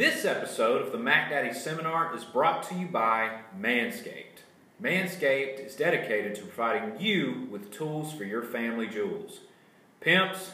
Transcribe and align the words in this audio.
This 0.00 0.24
episode 0.24 0.80
of 0.80 0.92
the 0.92 0.98
Mac 0.98 1.28
Daddy 1.28 1.52
Seminar 1.52 2.16
is 2.16 2.24
brought 2.24 2.62
to 2.70 2.74
you 2.74 2.86
by 2.86 3.40
Manscaped. 3.60 4.38
Manscaped 4.82 5.66
is 5.66 5.76
dedicated 5.76 6.34
to 6.36 6.40
providing 6.40 6.98
you 6.98 7.46
with 7.50 7.70
tools 7.70 8.10
for 8.10 8.24
your 8.24 8.42
family 8.42 8.86
jewels. 8.86 9.40
Pimps, 10.00 10.52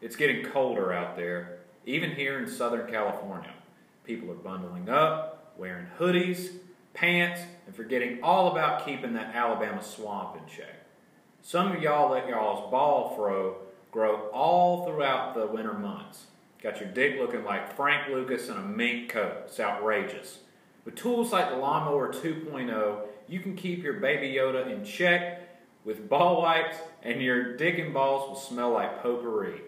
it's 0.00 0.14
getting 0.14 0.44
colder 0.44 0.92
out 0.92 1.16
there, 1.16 1.58
even 1.84 2.12
here 2.12 2.38
in 2.38 2.48
Southern 2.48 2.88
California. 2.88 3.52
People 4.04 4.30
are 4.30 4.34
bundling 4.34 4.88
up, 4.88 5.52
wearing 5.58 5.88
hoodies, 5.98 6.52
pants, 6.92 7.40
and 7.66 7.74
forgetting 7.74 8.22
all 8.22 8.52
about 8.52 8.86
keeping 8.86 9.14
that 9.14 9.34
Alabama 9.34 9.82
swamp 9.82 10.36
in 10.36 10.46
check. 10.46 10.86
Some 11.42 11.72
of 11.72 11.82
y'all 11.82 12.12
let 12.12 12.28
y'all's 12.28 12.70
ball 12.70 13.12
fro 13.16 13.56
grow 13.90 14.28
all 14.28 14.86
throughout 14.86 15.34
the 15.34 15.48
winter 15.48 15.74
months. 15.74 16.26
Got 16.64 16.80
your 16.80 16.88
dick 16.88 17.20
looking 17.20 17.44
like 17.44 17.76
Frank 17.76 18.08
Lucas 18.08 18.48
in 18.48 18.56
a 18.56 18.62
mink 18.62 19.10
coat. 19.10 19.42
It's 19.44 19.60
outrageous. 19.60 20.38
With 20.86 20.94
tools 20.94 21.30
like 21.30 21.50
the 21.50 21.56
Lawnmower 21.56 22.10
2.0, 22.10 23.00
you 23.28 23.40
can 23.40 23.54
keep 23.54 23.82
your 23.82 24.00
baby 24.00 24.32
Yoda 24.32 24.72
in 24.72 24.82
check 24.82 25.42
with 25.84 26.08
ball 26.08 26.40
wipes, 26.40 26.78
and 27.02 27.20
your 27.20 27.58
dick 27.58 27.78
and 27.78 27.92
balls 27.92 28.26
will 28.30 28.36
smell 28.36 28.70
like 28.70 29.02
potpourri. 29.02 29.60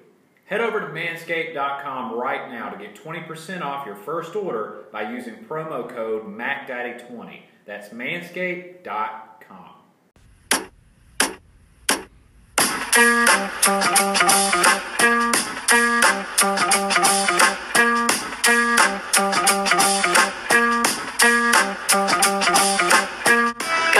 Head 0.46 0.62
over 0.62 0.80
to 0.80 0.86
manscaped.com 0.86 2.14
right 2.14 2.50
now 2.50 2.70
to 2.70 2.78
get 2.78 2.94
20% 2.94 3.60
off 3.60 3.84
your 3.84 3.96
first 3.96 4.34
order 4.34 4.86
by 4.90 5.12
using 5.12 5.34
promo 5.44 5.86
code 5.86 6.24
MacDaddy20. 6.24 7.42
That's 7.66 7.90
manscaped.com. 7.90 9.74
Go 15.66 15.74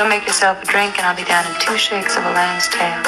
make 0.08 0.24
yourself 0.24 0.62
a 0.62 0.66
drink, 0.66 0.96
and 0.96 1.06
I'll 1.06 1.16
be 1.16 1.24
down 1.24 1.44
in 1.44 1.58
two 1.58 1.76
shakes 1.76 2.16
of 2.16 2.24
a 2.24 2.30
lamb's 2.30 2.68
tail. 2.68 3.02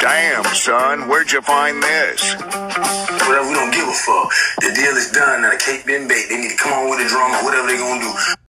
Damn, 0.00 0.44
son, 0.54 1.08
where'd 1.08 1.30
you 1.30 1.42
find 1.42 1.82
this? 1.82 2.34
Whatever, 2.36 3.48
we 3.48 3.54
don't 3.54 3.70
give 3.74 3.86
a 3.86 3.92
fuck. 3.92 4.32
The 4.60 4.72
deal 4.74 4.96
is 4.96 5.10
done. 5.10 5.42
Now 5.42 5.50
the 5.50 5.58
cake 5.58 5.84
been 5.84 6.08
baked. 6.08 6.30
They 6.30 6.40
need 6.40 6.52
to 6.52 6.56
come 6.56 6.72
on 6.72 6.88
with 6.88 7.00
the 7.00 7.08
drum 7.08 7.32
or 7.32 7.44
whatever 7.44 7.66
they 7.68 7.76
gonna 7.76 8.00
do. 8.00 8.47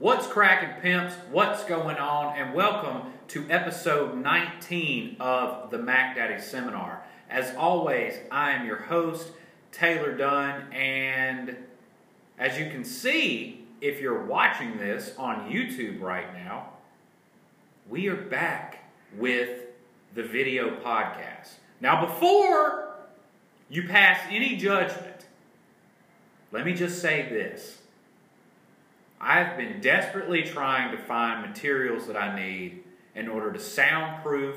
What's 0.00 0.26
cracking, 0.26 0.80
pimps? 0.80 1.14
What's 1.30 1.62
going 1.64 1.98
on? 1.98 2.34
And 2.34 2.54
welcome 2.54 3.12
to 3.28 3.44
episode 3.50 4.16
19 4.16 5.16
of 5.20 5.70
the 5.70 5.76
Mac 5.76 6.16
Daddy 6.16 6.40
Seminar. 6.40 7.02
As 7.28 7.54
always, 7.54 8.14
I 8.30 8.52
am 8.52 8.66
your 8.66 8.78
host, 8.78 9.30
Taylor 9.72 10.16
Dunn, 10.16 10.72
and 10.72 11.54
as 12.38 12.58
you 12.58 12.70
can 12.70 12.82
see, 12.82 13.66
if 13.82 14.00
you're 14.00 14.24
watching 14.24 14.78
this 14.78 15.12
on 15.18 15.50
YouTube 15.50 16.00
right 16.00 16.32
now, 16.32 16.70
we 17.86 18.08
are 18.08 18.16
back 18.16 18.78
with 19.18 19.66
the 20.14 20.22
video 20.22 20.80
podcast. 20.80 21.56
Now, 21.82 22.06
before 22.06 22.94
you 23.68 23.86
pass 23.86 24.18
any 24.30 24.56
judgment, 24.56 25.26
let 26.52 26.64
me 26.64 26.72
just 26.72 27.02
say 27.02 27.28
this. 27.28 27.79
I've 29.20 29.56
been 29.56 29.80
desperately 29.80 30.42
trying 30.42 30.96
to 30.96 31.02
find 31.02 31.46
materials 31.46 32.06
that 32.06 32.16
I 32.16 32.34
need 32.34 32.84
in 33.14 33.28
order 33.28 33.52
to 33.52 33.58
soundproof 33.58 34.56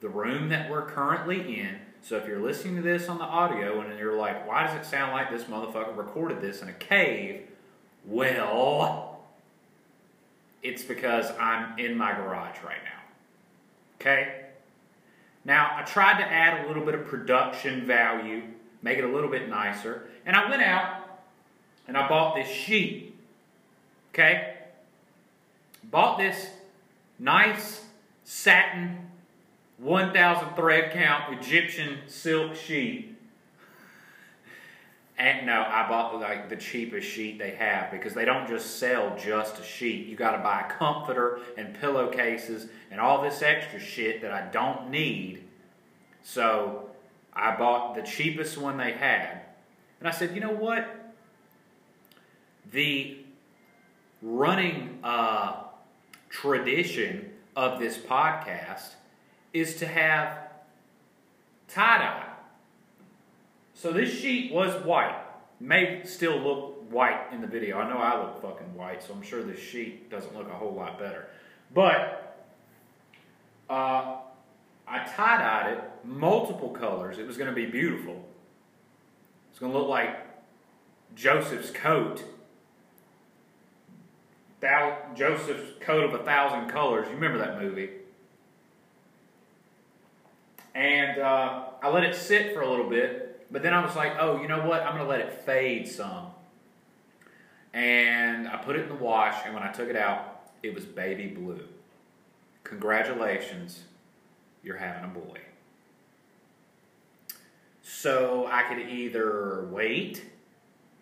the 0.00 0.08
room 0.08 0.48
that 0.48 0.70
we're 0.70 0.86
currently 0.86 1.60
in. 1.60 1.76
So 2.02 2.16
if 2.16 2.26
you're 2.26 2.40
listening 2.40 2.76
to 2.76 2.82
this 2.82 3.08
on 3.08 3.18
the 3.18 3.24
audio 3.24 3.80
and 3.80 3.98
you're 3.98 4.16
like, 4.16 4.48
why 4.48 4.66
does 4.66 4.74
it 4.74 4.88
sound 4.88 5.12
like 5.12 5.30
this 5.30 5.44
motherfucker 5.44 5.94
recorded 5.96 6.40
this 6.40 6.62
in 6.62 6.68
a 6.68 6.72
cave? 6.72 7.42
Well, 8.06 9.20
it's 10.62 10.82
because 10.82 11.30
I'm 11.38 11.78
in 11.78 11.96
my 11.96 12.12
garage 12.12 12.56
right 12.64 12.82
now. 12.82 13.02
Okay? 14.00 14.46
Now, 15.44 15.76
I 15.76 15.82
tried 15.82 16.18
to 16.22 16.24
add 16.24 16.64
a 16.64 16.68
little 16.68 16.84
bit 16.84 16.94
of 16.94 17.06
production 17.06 17.86
value, 17.86 18.42
make 18.82 18.98
it 18.98 19.04
a 19.04 19.08
little 19.08 19.30
bit 19.30 19.48
nicer, 19.48 20.08
and 20.24 20.36
I 20.36 20.48
went 20.48 20.62
out 20.62 21.20
and 21.86 21.96
I 21.96 22.08
bought 22.08 22.34
this 22.34 22.48
sheet. 22.48 23.14
Okay? 24.12 24.54
Bought 25.84 26.18
this 26.18 26.50
nice 27.18 27.84
satin 28.24 29.10
1000 29.78 30.54
thread 30.54 30.92
count 30.92 31.32
Egyptian 31.38 31.98
silk 32.06 32.54
sheet. 32.54 33.16
And 35.18 35.46
no, 35.46 35.62
I 35.68 35.86
bought 35.86 36.18
like 36.18 36.48
the 36.48 36.56
cheapest 36.56 37.06
sheet 37.06 37.38
they 37.38 37.50
have 37.50 37.90
because 37.90 38.14
they 38.14 38.24
don't 38.24 38.48
just 38.48 38.78
sell 38.78 39.16
just 39.18 39.58
a 39.58 39.62
sheet. 39.62 40.06
You 40.06 40.16
got 40.16 40.32
to 40.32 40.38
buy 40.38 40.62
a 40.62 40.72
comforter 40.72 41.40
and 41.58 41.78
pillowcases 41.78 42.68
and 42.90 43.00
all 43.00 43.22
this 43.22 43.42
extra 43.42 43.78
shit 43.78 44.22
that 44.22 44.32
I 44.32 44.46
don't 44.50 44.90
need. 44.90 45.44
So 46.22 46.88
I 47.34 47.54
bought 47.56 47.94
the 47.94 48.02
cheapest 48.02 48.56
one 48.56 48.78
they 48.78 48.92
had. 48.92 49.42
And 49.98 50.08
I 50.08 50.10
said, 50.10 50.34
you 50.34 50.40
know 50.40 50.52
what? 50.52 51.12
The 52.72 53.18
running 54.22 54.98
uh, 55.02 55.64
tradition 56.28 57.30
of 57.56 57.78
this 57.78 57.98
podcast 57.98 58.94
is 59.52 59.76
to 59.76 59.86
have 59.86 60.38
tie 61.68 61.98
dye. 61.98 62.26
So 63.74 63.92
this 63.92 64.12
sheet 64.12 64.52
was 64.52 64.84
white. 64.84 65.16
May 65.58 66.02
still 66.04 66.38
look 66.38 66.90
white 66.90 67.32
in 67.32 67.40
the 67.40 67.46
video. 67.46 67.78
I 67.78 67.88
know 67.88 67.98
I 67.98 68.18
look 68.18 68.42
fucking 68.42 68.74
white, 68.74 69.02
so 69.02 69.14
I'm 69.14 69.22
sure 69.22 69.42
this 69.42 69.60
sheet 69.60 70.10
doesn't 70.10 70.36
look 70.36 70.48
a 70.48 70.54
whole 70.54 70.74
lot 70.74 70.98
better. 70.98 71.28
But 71.72 72.46
uh, 73.68 74.16
I 74.86 74.98
tie 75.04 75.38
dyed 75.38 75.72
it 75.74 75.84
multiple 76.04 76.70
colors. 76.70 77.18
It 77.18 77.26
was 77.26 77.36
going 77.36 77.48
to 77.48 77.54
be 77.54 77.66
beautiful. 77.66 78.24
It's 79.50 79.58
going 79.58 79.72
to 79.72 79.78
look 79.78 79.88
like 79.88 80.26
Joseph's 81.14 81.70
coat. 81.70 82.24
Joseph's 85.14 85.72
coat 85.80 86.04
of 86.04 86.20
a 86.20 86.24
thousand 86.24 86.68
colors. 86.68 87.06
You 87.08 87.14
remember 87.14 87.38
that 87.38 87.60
movie? 87.60 87.90
And 90.74 91.20
uh, 91.20 91.64
I 91.82 91.88
let 91.90 92.04
it 92.04 92.14
sit 92.14 92.54
for 92.54 92.60
a 92.60 92.68
little 92.68 92.88
bit, 92.88 93.46
but 93.50 93.62
then 93.62 93.74
I 93.74 93.84
was 93.84 93.96
like, 93.96 94.14
oh, 94.18 94.40
you 94.40 94.48
know 94.48 94.66
what? 94.66 94.82
I'm 94.82 94.96
going 94.96 95.04
to 95.04 95.10
let 95.10 95.20
it 95.20 95.32
fade 95.44 95.88
some. 95.88 96.26
And 97.72 98.48
I 98.48 98.56
put 98.56 98.76
it 98.76 98.82
in 98.82 98.88
the 98.88 98.94
wash, 98.94 99.42
and 99.44 99.54
when 99.54 99.62
I 99.62 99.72
took 99.72 99.88
it 99.88 99.96
out, 99.96 100.42
it 100.62 100.74
was 100.74 100.84
baby 100.84 101.26
blue. 101.26 101.64
Congratulations, 102.64 103.84
you're 104.62 104.76
having 104.76 105.04
a 105.04 105.08
boy. 105.08 105.38
So 107.82 108.48
I 108.50 108.62
could 108.62 108.88
either 108.88 109.66
wait 109.70 110.24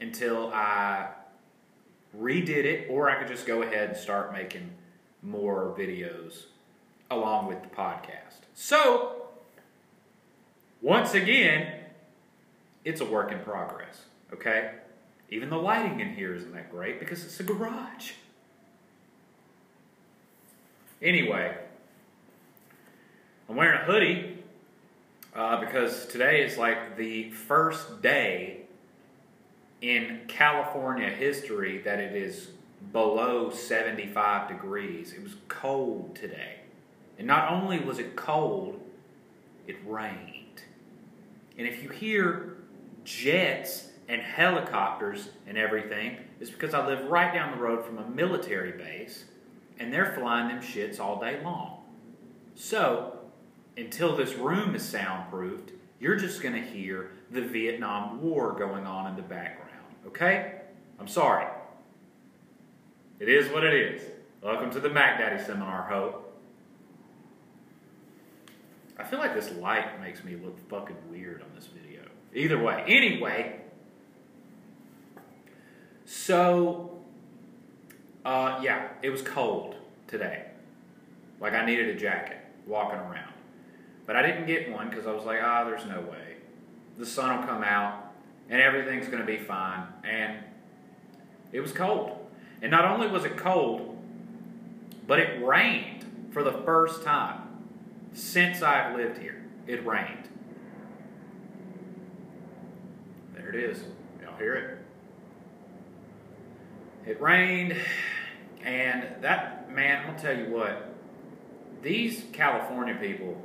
until 0.01 0.53
I 0.53 1.09
redid 2.17 2.65
it, 2.65 2.89
or 2.91 3.11
I 3.11 3.17
could 3.17 3.29
just 3.29 3.47
go 3.47 3.63
ahead 3.63 3.91
and 3.91 3.99
start 3.99 4.33
making 4.33 4.71
more 5.23 5.75
videos 5.79 6.45
along 7.11 7.47
with 7.47 7.63
the 7.63 7.69
podcast. 7.69 8.41
So, 8.55 9.27
once 10.81 11.15
again, 11.15 11.73
it's 12.85 13.01
a 13.01 13.05
work 13.05 13.33
in 13.33 13.41
progress, 13.41 14.03
okay? 14.33 14.73
Even 15.31 15.51
the 15.51 15.57
lighting 15.57 16.01
in 16.01 16.15
here 16.15 16.35
isn't 16.35 16.53
that 16.55 16.71
great 16.71 16.99
because 16.99 17.25
it's 17.25 17.39
a 17.41 17.43
garage. 17.43 18.13
Anyway, 21.03 21.57
I'm 23.49 23.57
wearing 23.57 23.81
a 23.81 23.85
hoodie 23.85 24.39
uh, 25.35 25.61
because 25.61 26.07
today 26.07 26.43
is 26.43 26.59
like 26.59 26.97
the 26.97 27.31
first 27.31 28.03
day 28.03 28.58
in 29.81 30.21
California 30.29 31.09
history 31.09 31.79
that 31.83 31.99
it 32.01 32.15
is 32.15 32.49
below 32.93 33.51
75 33.51 34.49
degrees. 34.49 35.13
It 35.13 35.23
was 35.23 35.37
cold 35.49 36.17
today. 36.17 36.57
And 37.19 37.27
not 37.27 37.53
only 37.53 37.79
was 37.81 37.99
it 37.99 38.17
cold, 38.17 38.81
it 39.67 39.77
rained. 39.87 40.63
And 41.57 41.67
if 41.67 41.83
you 41.83 41.89
hear 41.89 42.57
jets 43.05 43.89
and 44.09 44.23
helicopters 44.23 45.31
and 45.47 45.59
everything, 45.59 46.17
it's 46.41 46.51
because 46.51 46.75
I 46.75 46.87
live 46.87 47.11
right 47.11 47.33
down 47.33 47.53
the 47.53 47.63
road 47.63 47.85
from 47.85 47.99
a 47.99 48.09
military 48.09 48.73
base 48.73 49.25
and 49.79 49.93
they're 49.93 50.13
flying 50.13 50.49
them 50.49 50.61
shits 50.61 51.01
all 51.01 51.21
day 51.21 51.41
long. 51.43 51.83
So, 52.55 53.19
until 53.77 54.17
this 54.17 54.35
room 54.35 54.75
is 54.75 54.83
soundproofed, 54.83 55.73
you're 56.01 56.17
just 56.17 56.43
going 56.43 56.55
to 56.55 56.61
hear 56.61 57.13
the 57.31 57.43
Vietnam 57.43 58.21
War 58.21 58.53
going 58.53 58.87
on 58.87 59.07
in 59.09 59.17
the 59.17 59.23
background. 59.23 59.68
Okay? 60.07 60.61
I'm 60.99 61.09
sorry. 61.09 61.47
It 63.21 63.29
is 63.29 63.51
what 63.51 63.65
it 63.65 63.75
is. 63.75 64.03
Welcome 64.43 64.71
to 64.71 64.81
the 64.81 64.89
Mac 64.89 65.19
Daddy 65.19 65.43
Seminar, 65.43 65.83
Hope. 65.83 66.25
I 68.99 69.05
feel 69.05 69.19
like 69.19 69.35
this 69.35 69.51
light 69.53 70.01
makes 70.01 70.25
me 70.25 70.37
look 70.37 70.59
fucking 70.69 70.97
weird 71.11 71.43
on 71.43 71.49
this 71.55 71.67
video. 71.67 72.03
Either 72.35 72.59
way, 72.63 72.85
anyway, 72.87 73.61
So, 76.11 77.01
uh, 78.25 78.61
yeah, 78.63 78.89
it 79.03 79.11
was 79.11 79.21
cold 79.21 79.77
today. 80.07 80.47
Like 81.39 81.53
I 81.53 81.67
needed 81.67 81.89
a 81.91 81.99
jacket 81.99 82.39
walking 82.67 82.99
around. 82.99 83.35
But 84.07 84.17
I 84.17 84.23
didn't 84.23 84.47
get 84.47 84.73
one 84.73 84.89
because 84.89 85.07
I 85.07 85.13
was 85.13 85.25
like, 85.25 85.39
ah, 85.43 85.65
there's 85.65 85.85
no 85.85 86.01
way. 86.01 86.37
The 86.97 87.05
sun 87.05 87.39
will 87.39 87.47
come 87.47 87.63
out 87.63 88.08
and 88.51 88.61
everything's 88.61 89.07
going 89.07 89.21
to 89.21 89.27
be 89.27 89.39
fine. 89.39 89.87
And 90.05 90.39
it 91.53 91.61
was 91.61 91.73
cold. 91.73 92.17
And 92.63 92.71
not 92.71 92.85
only 92.85 93.09
was 93.09 93.25
it 93.25 93.37
cold, 93.37 93.97
but 95.07 95.19
it 95.19 95.45
rained 95.45 96.29
for 96.31 96.43
the 96.43 96.53
first 96.53 97.03
time 97.03 97.43
since 98.13 98.63
I've 98.63 98.97
lived 98.97 99.19
here. 99.19 99.45
It 99.67 99.85
rained. 99.87 100.29
There 103.35 103.49
it 103.49 103.57
is. 103.57 103.83
Y'all 104.23 104.37
hear 104.37 104.55
it? 104.55 104.79
It 107.09 107.21
rained, 107.23 107.75
and 108.65 109.07
that, 109.23 109.71
man, 109.71 110.05
I'll 110.07 110.19
tell 110.19 110.37
you 110.37 110.51
what, 110.51 110.95
these 111.81 112.25
California 112.33 112.95
people 113.01 113.41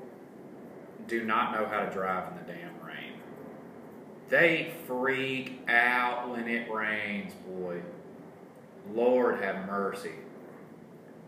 do 1.08 1.24
not 1.24 1.54
know 1.54 1.66
how 1.66 1.86
to 1.86 1.92
drive 1.92 2.34
in 2.34 2.40
the 2.40 2.54
damn. 2.54 2.73
They 4.34 4.74
freak 4.88 5.60
out 5.68 6.32
when 6.32 6.48
it 6.48 6.68
rains, 6.68 7.34
boy. 7.48 7.84
Lord 8.92 9.40
have 9.44 9.68
mercy. 9.68 10.14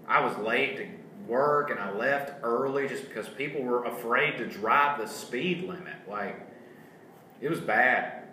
I 0.07 0.25
was 0.25 0.35
late 0.39 0.77
to 0.77 0.87
work 1.27 1.69
and 1.69 1.79
I 1.79 1.91
left 1.91 2.31
early 2.41 2.87
just 2.87 3.07
because 3.07 3.29
people 3.29 3.61
were 3.61 3.83
afraid 3.85 4.39
to 4.39 4.47
drive 4.47 4.99
the 4.99 5.05
speed 5.05 5.67
limit. 5.67 5.93
Like, 6.09 6.49
it 7.41 7.47
was 7.47 7.59
bad. 7.59 8.23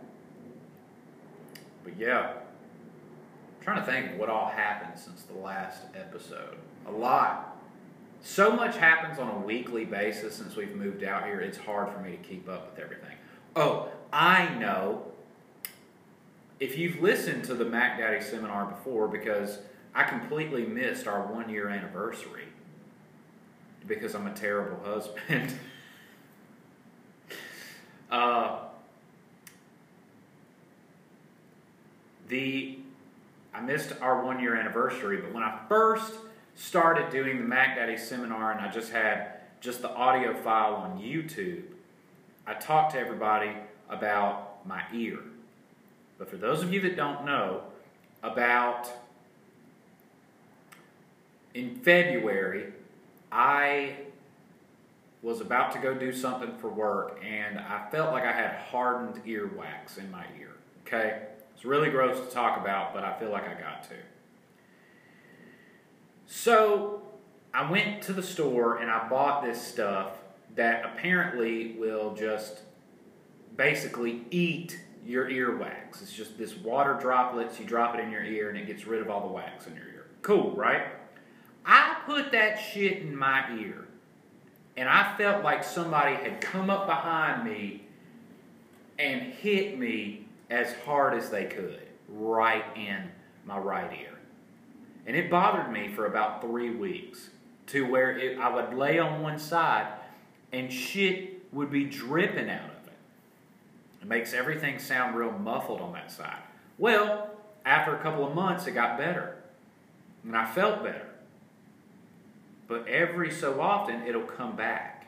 But 1.85 1.99
yeah, 1.99 2.31
I'm 2.31 3.63
trying 3.63 3.85
to 3.85 3.85
think 3.85 4.13
of 4.13 4.19
what 4.19 4.31
all 4.31 4.49
happened 4.49 4.99
since 4.99 5.25
the 5.25 5.37
last 5.37 5.83
episode. 5.95 6.57
A 6.87 6.91
lot. 6.91 7.59
So 8.23 8.57
much 8.57 8.79
happens 8.79 9.19
on 9.19 9.29
a 9.29 9.39
weekly 9.47 9.85
basis 9.85 10.35
since 10.35 10.57
we've 10.57 10.75
moved 10.75 11.05
out 11.05 11.27
here, 11.27 11.43
it's 11.43 11.59
hard 11.59 11.93
for 11.93 11.99
me 11.99 12.13
to 12.13 12.17
keep 12.17 12.49
up 12.49 12.71
with 12.71 12.83
everything. 12.83 13.17
Oh, 13.54 13.88
I 14.12 14.54
know. 14.54 15.06
If 16.60 16.78
you've 16.78 17.00
listened 17.00 17.44
to 17.44 17.54
the 17.54 17.64
Mac 17.64 17.99
Daddy 17.99 18.22
seminar 18.22 18.66
before, 18.66 19.08
because 19.08 19.58
I 19.94 20.04
completely 20.04 20.64
missed 20.64 21.06
our 21.06 21.22
one 21.22 21.50
year 21.50 21.69
anniversary 21.69 22.44
because 23.87 24.14
I'm 24.14 24.26
a 24.26 24.32
terrible 24.32 24.78
husband. 24.84 25.54
uh, 28.10 28.60
the 32.28 32.78
I 33.52 33.60
missed 33.60 33.93
our 34.00 34.25
one 34.25 34.40
year 34.40 34.56
anniversary, 34.56 35.19
but 35.19 35.34
when 35.34 35.43
I 35.43 35.58
first 35.69 36.14
started 36.54 37.10
doing 37.10 37.38
the 37.38 37.44
Mac 37.44 37.76
Daddy 37.76 37.99
seminar 37.99 38.52
and 38.52 38.60
I 38.60 38.70
just 38.70 38.93
had 38.93 39.40
just 39.60 39.82
the 39.82 39.90
audio 39.90 40.34
file 40.34 40.75
on 40.75 40.99
YouTube, 40.99 41.64
I 42.47 42.55
talked 42.55 42.93
to 42.93 42.99
everybody 42.99 43.53
about 43.89 44.67
my 44.67 44.83
ear. 44.94 45.19
But 46.19 46.29
for 46.29 46.37
those 46.37 46.62
of 46.62 46.73
you 46.73 46.81
that 46.83 46.97
don't 46.97 47.25
know, 47.25 47.62
about 48.23 48.89
in 51.55 51.75
February, 51.77 52.73
I 53.31 53.97
was 55.23 55.41
about 55.41 55.73
to 55.73 55.79
go 55.79 55.94
do 55.94 56.12
something 56.12 56.56
for 56.59 56.69
work 56.69 57.21
and 57.25 57.59
I 57.59 57.89
felt 57.91 58.12
like 58.12 58.25
I 58.25 58.33
had 58.33 58.56
hardened 58.56 59.25
earwax 59.25 59.99
in 59.99 60.11
my 60.11 60.25
ear. 60.38 60.53
Okay? 60.87 61.23
It's 61.55 61.65
really 61.65 61.91
gross 61.91 62.19
to 62.27 62.33
talk 62.33 62.61
about, 62.61 62.93
but 62.93 63.05
I 63.05 63.19
feel 63.19 63.31
like 63.31 63.49
I 63.49 63.55
got 63.55 63.85
to. 63.85 63.95
So 66.27 67.03
I 67.55 67.71
went 67.71 68.03
to 68.05 68.12
the 68.12 68.23
store 68.23 68.79
and 68.79 68.91
I 68.91 69.09
bought 69.09 69.45
this 69.45 69.61
stuff 69.61 70.12
that 70.54 70.84
apparently 70.84 71.76
will 71.78 72.14
just 72.14 72.60
basically 73.56 74.25
eat 74.31 74.78
your 75.04 75.28
earwax. 75.28 76.02
It's 76.02 76.12
just 76.12 76.38
this 76.38 76.56
water 76.56 76.94
droplets, 77.00 77.58
you 77.58 77.66
drop 77.66 77.94
it 77.94 78.00
in 78.00 78.10
your 78.10 78.22
ear 78.22 78.49
and 78.49 78.58
it 78.58 78.66
gets 78.66 78.87
rid 78.87 79.00
of 79.00 79.10
all 79.10 79.26
the 79.26 79.32
wax 79.32 79.66
in 79.66 79.75
your 79.75 79.87
ear. 79.88 80.06
Cool, 80.22 80.52
right? 80.52 80.87
I 81.64 81.96
put 82.06 82.32
that 82.32 82.56
shit 82.56 82.99
in 82.99 83.16
my 83.16 83.56
ear, 83.56 83.87
and 84.76 84.88
I 84.88 85.16
felt 85.16 85.44
like 85.44 85.62
somebody 85.62 86.16
had 86.16 86.40
come 86.40 86.70
up 86.70 86.87
behind 86.87 87.44
me 87.44 87.84
and 88.99 89.20
hit 89.20 89.78
me 89.78 90.26
as 90.50 90.75
hard 90.84 91.14
as 91.14 91.31
they 91.31 91.44
could, 91.44 91.87
right 92.08 92.64
in 92.76 93.10
my 93.44 93.58
right 93.58 93.93
ear. 93.93 94.19
And 95.06 95.16
it 95.16 95.31
bothered 95.31 95.72
me 95.72 95.88
for 95.88 96.06
about 96.06 96.40
three 96.40 96.70
weeks 96.70 97.31
to 97.69 97.88
where 97.88 98.16
it, 98.16 98.38
I 98.38 98.52
would 98.54 98.76
lay 98.76 98.99
on 98.99 99.22
one 99.22 99.38
side 99.38 99.87
and 100.52 100.72
shit 100.72 101.52
would 101.52 101.70
be 101.70 101.84
dripping 101.84 102.50
out 102.50 102.64
of 102.64 102.87
it. 102.87 102.93
It 104.02 104.08
makes 104.08 104.32
everything 104.34 104.78
sound 104.78 105.16
real 105.16 105.32
muffled 105.32 105.81
on 105.81 105.93
that 105.93 106.10
side. 106.10 106.43
Well, 106.78 107.31
after 107.64 107.94
a 107.94 107.99
couple 107.99 108.26
of 108.26 108.34
months, 108.34 108.66
it 108.66 108.72
got 108.72 108.99
better. 108.99 109.37
And 110.25 110.37
I 110.37 110.46
felt 110.46 110.82
better. 110.82 111.06
But 112.69 112.87
every 112.88 113.31
so 113.31 113.60
often, 113.60 114.06
it'll 114.06 114.22
come 114.22 114.56
back. 114.56 115.06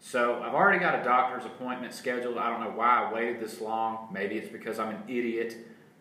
So 0.00 0.42
I've 0.42 0.54
already 0.54 0.78
got 0.78 0.98
a 0.98 1.04
doctor's 1.04 1.44
appointment 1.44 1.92
scheduled. 1.92 2.38
I 2.38 2.50
don't 2.50 2.60
know 2.60 2.76
why 2.76 3.04
I 3.04 3.12
waited 3.12 3.40
this 3.40 3.60
long. 3.60 4.08
Maybe 4.12 4.36
it's 4.36 4.48
because 4.48 4.78
I'm 4.78 4.88
an 4.88 5.02
idiot. 5.06 5.56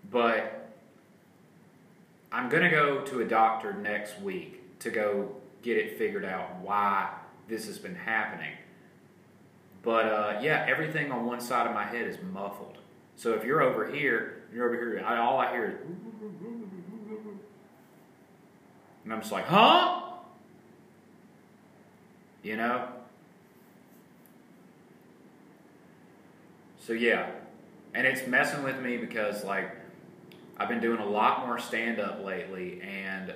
But 0.10 0.72
I'm 2.32 2.50
going 2.50 2.64
to 2.64 2.70
go 2.70 3.02
to 3.02 3.22
a 3.22 3.26
doctor 3.26 3.74
next 3.74 4.20
week 4.22 4.80
to 4.80 4.90
go 4.90 5.36
get 5.62 5.78
it 5.78 5.98
figured 5.98 6.24
out 6.24 6.62
why 6.62 7.10
this 7.50 7.66
has 7.66 7.80
been 7.80 7.96
happening. 7.96 8.54
But 9.82 10.06
uh, 10.06 10.40
yeah, 10.42 10.66
everything 10.68 11.12
on 11.12 11.26
one 11.26 11.42
side 11.42 11.68
of 11.68 11.74
my 11.74 11.86
head 11.86 12.08
is 12.08 12.18
muffled. 12.34 12.78
So 13.16 13.34
if 13.34 13.44
you're 13.44 13.62
over 13.62 13.88
here, 13.88 14.44
you're 14.54 14.66
over 14.66 14.76
here, 14.76 15.04
I, 15.06 15.18
all 15.18 15.40
I 15.40 15.52
hear 15.52 15.66
is. 15.66 15.76
And 19.04 19.14
I'm 19.14 19.22
just 19.22 19.32
like, 19.32 19.46
huh? 19.46 20.02
You 22.44 22.58
know? 22.58 22.88
So 26.80 26.94
yeah. 26.94 27.32
And 27.94 28.06
it's 28.06 28.28
messing 28.28 28.64
with 28.64 28.80
me 28.80 28.98
because 28.98 29.44
like 29.44 29.76
I've 30.58 30.70
been 30.70 30.82
doing 30.82 31.00
a 31.00 31.06
lot 31.06 31.46
more 31.46 31.58
stand 31.58 32.00
up 32.00 32.24
lately 32.24 32.82
and 32.82 33.34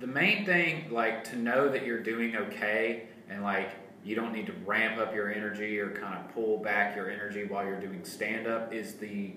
the 0.00 0.06
main 0.06 0.44
thing 0.44 0.90
like 0.90 1.24
to 1.24 1.36
know 1.36 1.68
that 1.68 1.86
you're 1.86 2.02
doing 2.02 2.36
okay 2.36 3.04
and 3.28 3.42
like 3.42 3.70
you 4.04 4.16
don't 4.16 4.32
need 4.32 4.46
to 4.46 4.52
ramp 4.66 4.98
up 4.98 5.14
your 5.14 5.32
energy 5.32 5.78
or 5.78 5.90
kind 5.90 6.18
of 6.18 6.34
pull 6.34 6.58
back 6.58 6.96
your 6.96 7.10
energy 7.10 7.44
while 7.44 7.64
you're 7.64 7.80
doing 7.80 8.04
stand 8.04 8.46
up 8.46 8.72
is 8.72 8.94
the 8.94 9.32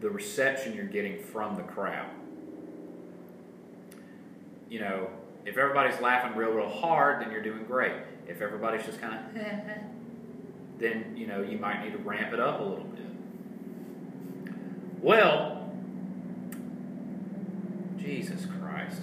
the 0.00 0.10
reception 0.10 0.74
you're 0.74 0.84
getting 0.84 1.22
from 1.22 1.56
the 1.56 1.62
crowd. 1.62 2.10
You 4.68 4.80
know, 4.80 5.08
if 5.46 5.56
everybody's 5.56 6.00
laughing 6.00 6.36
real, 6.36 6.50
real 6.50 6.68
hard, 6.68 7.22
then 7.22 7.30
you're 7.30 7.42
doing 7.42 7.64
great. 7.64 7.92
If 8.26 8.40
everybody's 8.40 8.84
just 8.84 9.00
kind 9.00 9.14
of, 9.14 9.34
then 10.78 11.14
you 11.16 11.26
know 11.26 11.42
you 11.42 11.58
might 11.58 11.84
need 11.84 11.92
to 11.92 11.98
ramp 11.98 12.32
it 12.32 12.40
up 12.40 12.60
a 12.60 12.64
little 12.64 12.84
bit. 12.84 13.02
Well, 15.00 15.70
Jesus 17.98 18.46
Christ. 18.46 19.02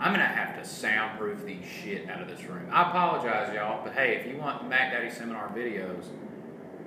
I'm 0.00 0.12
gonna 0.12 0.24
have 0.24 0.58
to 0.58 0.66
soundproof 0.66 1.44
the 1.44 1.58
shit 1.62 2.08
out 2.08 2.22
of 2.22 2.28
this 2.28 2.42
room. 2.46 2.66
I 2.72 2.88
apologize, 2.88 3.54
y'all, 3.54 3.84
but 3.84 3.92
hey, 3.92 4.16
if 4.16 4.26
you 4.26 4.38
want 4.38 4.66
Mac 4.66 4.92
Daddy 4.92 5.10
seminar 5.10 5.52
videos, 5.54 6.04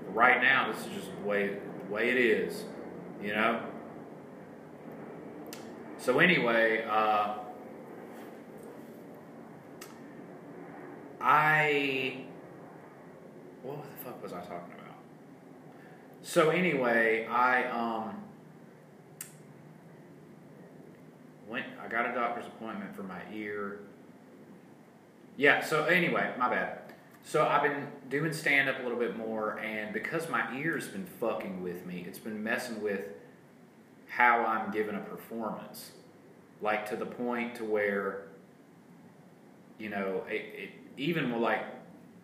right 0.08 0.42
now 0.42 0.72
this 0.72 0.82
is 0.88 0.94
just 0.94 1.12
the 1.16 1.28
way 1.28 1.50
the 1.86 1.94
way 1.94 2.10
it 2.10 2.18
is, 2.18 2.64
you 3.22 3.30
know. 3.30 3.62
So 6.00 6.18
anyway, 6.18 6.84
uh, 6.90 7.36
I 11.22 12.24
what 13.62 13.78
the 13.84 14.04
fuck 14.04 14.24
was 14.24 14.34
I 14.34 14.40
talking 14.40 14.74
about? 14.74 14.98
So 16.24 16.50
anyway, 16.50 17.28
I 17.28 17.66
um 17.66 18.23
went 21.54 21.66
I 21.84 21.88
got 21.88 22.10
a 22.10 22.14
doctor's 22.14 22.48
appointment 22.48 22.96
for 22.96 23.04
my 23.04 23.22
ear. 23.32 23.80
Yeah, 25.38 25.64
so 25.64 25.86
anyway, 25.86 26.34
my 26.38 26.50
bad. 26.50 26.80
So 27.24 27.46
I've 27.46 27.64
been 27.64 27.88
doing 28.10 28.34
stand 28.34 28.68
up 28.68 28.80
a 28.80 28.84
little 28.84 29.00
bit 29.00 29.16
more 29.16 29.60
and 29.60 29.94
because 29.94 30.30
my 30.30 30.54
ear's 30.58 30.88
been 30.88 31.06
fucking 31.06 31.64
with 31.64 31.86
me, 31.86 32.04
it's 32.06 32.20
been 32.20 32.44
messing 32.44 32.82
with 32.82 33.06
how 34.10 34.44
I'm 34.44 34.72
giving 34.72 34.96
a 34.96 35.00
performance. 35.00 35.92
Like 36.62 36.90
to 36.90 36.96
the 36.96 37.06
point 37.06 37.56
to 37.56 37.64
where 37.64 38.26
you 39.80 39.90
know, 39.90 40.24
it, 40.30 40.46
it 40.56 40.70
even 40.98 41.32
will 41.32 41.40
like 41.40 41.64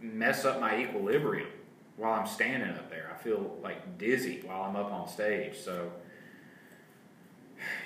mess 0.01 0.45
up 0.45 0.59
my 0.59 0.77
equilibrium 0.79 1.50
while 1.98 2.13
I'm 2.13 2.27
standing 2.27 2.69
up 2.69 2.89
there. 2.89 3.12
I 3.13 3.21
feel 3.21 3.57
like 3.62 3.98
dizzy 3.98 4.41
while 4.45 4.63
I'm 4.63 4.75
up 4.75 4.91
on 4.91 5.07
stage. 5.07 5.57
So, 5.57 5.91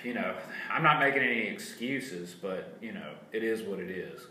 you 0.04 0.14
know, 0.14 0.36
I'm 0.72 0.84
not 0.84 1.00
making 1.00 1.22
any 1.22 1.48
excuses, 1.48 2.36
but, 2.40 2.78
you 2.82 2.92
know, 2.92 3.12
it 3.32 3.44
is 3.44 3.62
what 3.62 3.80
it 3.80 3.90
is. 3.90 4.22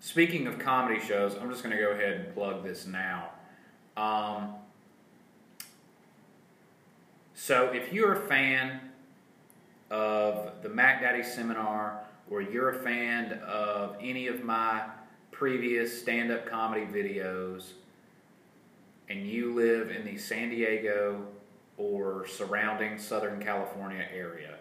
Speaking 0.00 0.46
of 0.46 0.58
comedy 0.58 1.00
shows, 1.00 1.34
I'm 1.34 1.50
just 1.50 1.64
going 1.64 1.76
to 1.76 1.82
go 1.82 1.90
ahead 1.90 2.12
and 2.12 2.34
plug 2.34 2.62
this 2.62 2.86
now. 2.86 3.30
Um, 3.96 4.54
so, 7.34 7.70
if 7.72 7.92
you're 7.92 8.12
a 8.12 8.28
fan 8.28 8.80
of 9.90 10.52
the 10.62 10.68
Mac 10.68 11.00
Daddy 11.00 11.22
seminar, 11.22 12.00
or 12.30 12.40
you're 12.40 12.70
a 12.70 12.78
fan 12.82 13.40
of 13.46 13.96
any 14.00 14.28
of 14.28 14.44
my 14.44 14.82
previous 15.30 16.00
stand 16.00 16.30
up 16.30 16.46
comedy 16.46 16.86
videos, 16.86 17.72
and 19.08 19.26
you 19.26 19.54
live 19.54 19.90
in 19.90 20.04
the 20.04 20.16
San 20.16 20.50
Diego 20.50 21.26
or 21.76 22.26
surrounding 22.26 22.98
Southern 22.98 23.42
California 23.42 24.04
area, 24.12 24.56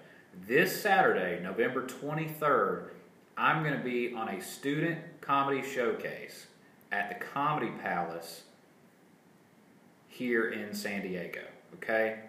this 0.47 0.81
Saturday, 0.81 1.41
November 1.41 1.85
23rd, 1.85 2.89
I'm 3.37 3.63
going 3.63 3.77
to 3.77 3.83
be 3.83 4.13
on 4.13 4.29
a 4.29 4.41
student 4.41 4.99
comedy 5.21 5.61
showcase 5.67 6.47
at 6.91 7.09
the 7.09 7.25
Comedy 7.25 7.71
Palace 7.81 8.43
here 10.07 10.49
in 10.49 10.73
San 10.73 11.01
Diego. 11.01 11.41
Okay? 11.75 12.19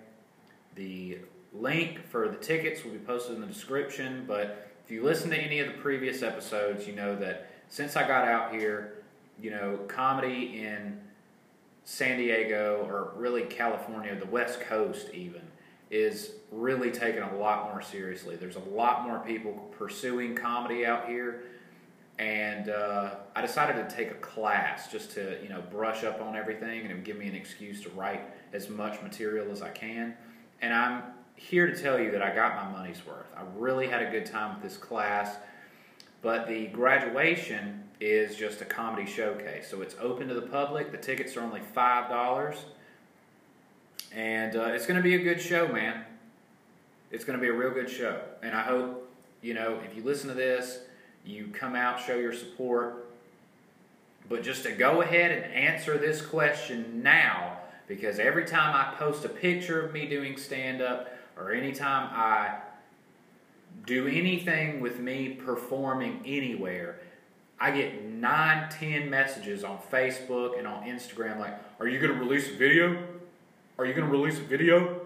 The 0.75 1.18
link 1.52 2.06
for 2.09 2.28
the 2.28 2.37
tickets 2.37 2.85
will 2.85 2.92
be 2.92 2.99
posted 2.99 3.37
in 3.37 3.40
the 3.40 3.47
description, 3.47 4.25
but 4.26 4.71
if 4.85 4.90
you 4.90 5.02
listen 5.02 5.30
to 5.30 5.37
any 5.37 5.61
of 5.61 5.68
the 5.68 5.78
previous 5.78 6.23
episodes, 6.23 6.87
you 6.87 6.94
know 6.94 7.16
that 7.16 7.50
since 7.68 7.97
I 7.97 8.06
got 8.06 8.26
out 8.26 8.52
here, 8.52 9.02
you 9.40 9.50
know, 9.50 9.78
comedy 9.88 10.62
in 10.62 11.00
San 11.85 12.19
Diego 12.19 12.87
or 12.88 13.12
really 13.17 13.43
California, 13.43 14.14
the 14.19 14.26
West 14.26 14.61
Coast 14.61 15.11
even, 15.12 15.43
is 15.91 16.33
really 16.50 16.91
taken 16.91 17.23
a 17.23 17.37
lot 17.37 17.71
more 17.71 17.83
seriously. 17.83 18.37
There's 18.37 18.57
a 18.57 18.71
lot 18.71 19.07
more 19.07 19.19
people 19.21 19.53
pursuing 19.79 20.35
comedy 20.35 20.87
out 20.87 21.07
here, 21.07 21.43
and 22.19 22.71
uh, 22.71 23.17
I 23.37 23.43
decided 23.43 23.88
to 23.88 23.95
take 23.95 24.11
a 24.11 24.14
class 24.14 24.91
just 24.91 25.11
to 25.12 25.38
you 25.43 25.50
know 25.50 25.62
brush 25.71 26.05
up 26.05 26.23
on 26.23 26.37
everything, 26.37 26.87
and 26.87 27.05
give 27.05 27.19
me 27.19 27.29
an 27.29 27.35
excuse 27.35 27.83
to 27.83 27.91
write 27.91 28.23
as 28.53 28.69
much 28.71 29.00
material 29.03 29.53
as 29.53 29.61
I 29.61 29.71
can. 29.71 30.14
And 30.62 30.73
I'm 30.73 31.03
here 31.37 31.67
to 31.67 31.81
tell 31.81 32.00
you 32.00 32.11
that 32.12 32.23
I 32.23 32.35
got 32.35 32.57
my 32.57 32.79
money's 32.79 33.05
worth. 33.07 33.26
I 33.37 33.43
really 33.57 33.88
had 33.88 34.03
a 34.03 34.11
good 34.11 34.25
time 34.25 34.55
with 34.55 34.62
this 34.62 34.79
class, 34.79 35.37
but 36.23 36.49
the 36.49 36.69
graduation 36.69 37.84
is 38.01 38.37
just 38.37 38.61
a 38.61 38.65
comedy 38.65 39.11
showcase, 39.11 39.69
so 39.71 39.81
it's 39.83 39.97
open 40.01 40.29
to 40.29 40.35
the 40.35 40.43
public. 40.43 40.91
The 40.91 40.99
tickets 40.99 41.37
are 41.37 41.43
only 41.43 41.61
five 41.61 42.09
dollars. 42.09 42.57
And 44.13 44.55
uh, 44.55 44.67
it's 44.67 44.87
going 44.87 44.97
to 44.97 45.03
be 45.03 45.17
a 45.17 45.19
good 45.19 45.41
show, 45.41 45.67
man. 45.67 46.05
It's 47.11 47.25
going 47.25 47.39
to 47.39 47.43
be 47.43 47.49
a 47.49 47.53
real 47.53 47.71
good 47.71 47.91
show. 47.91 48.21
And 48.43 48.55
I 48.55 48.63
hope, 48.63 49.11
you 49.43 49.55
know, 49.55 49.81
if 49.85 49.97
you 49.97 50.05
listen 50.05 50.29
to 50.29 50.35
this, 50.35 50.79
you 51.25 51.49
come 51.53 51.75
out, 51.75 52.01
show 52.01 52.17
your 52.17 52.33
support. 52.33 53.11
But 54.29 54.43
just 54.43 54.63
to 54.65 54.73
go 54.73 55.03
ahead 55.03 55.33
and 55.33 55.53
answer 55.53 55.99
this 55.99 56.25
question 56.25 57.03
now, 57.03 57.59
because 57.89 58.19
every 58.19 58.45
time 58.45 58.75
I 58.75 58.95
post 58.97 59.25
a 59.25 59.29
picture 59.29 59.85
of 59.85 59.93
me 59.93 60.07
doing 60.07 60.37
stand 60.37 60.81
up, 60.81 61.09
or 61.37 61.53
anytime 61.53 62.09
I 62.13 62.59
do 63.85 64.07
anything 64.07 64.81
with 64.81 65.01
me 65.01 65.31
performing 65.31 66.23
anywhere, 66.25 67.01
I 67.61 67.70
get 67.70 68.04
nine, 68.04 68.68
ten 68.70 69.08
messages 69.08 69.64
on 69.64 69.78
Facebook 69.90 70.58
and 70.58 70.66
on 70.66 70.84
Instagram 70.84 71.38
like, 71.38 71.54
Are 71.80 71.88
you 71.88 71.99
going 71.99 72.12
to 72.12 72.18
release 72.18 72.49
a 72.50 72.56
video? 72.56 73.02
Are 73.78 73.87
you 73.87 73.94
going 73.94 74.06
to 74.06 74.12
release 74.12 74.38
a 74.38 74.42
video? 74.42 75.00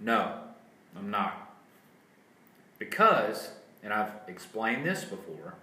No, 0.00 0.34
I'm 0.96 1.10
not. 1.10 1.50
Because, 2.78 3.50
and 3.82 3.92
I've 3.92 4.12
explained 4.28 4.86
this 4.86 5.04
before, 5.04 5.54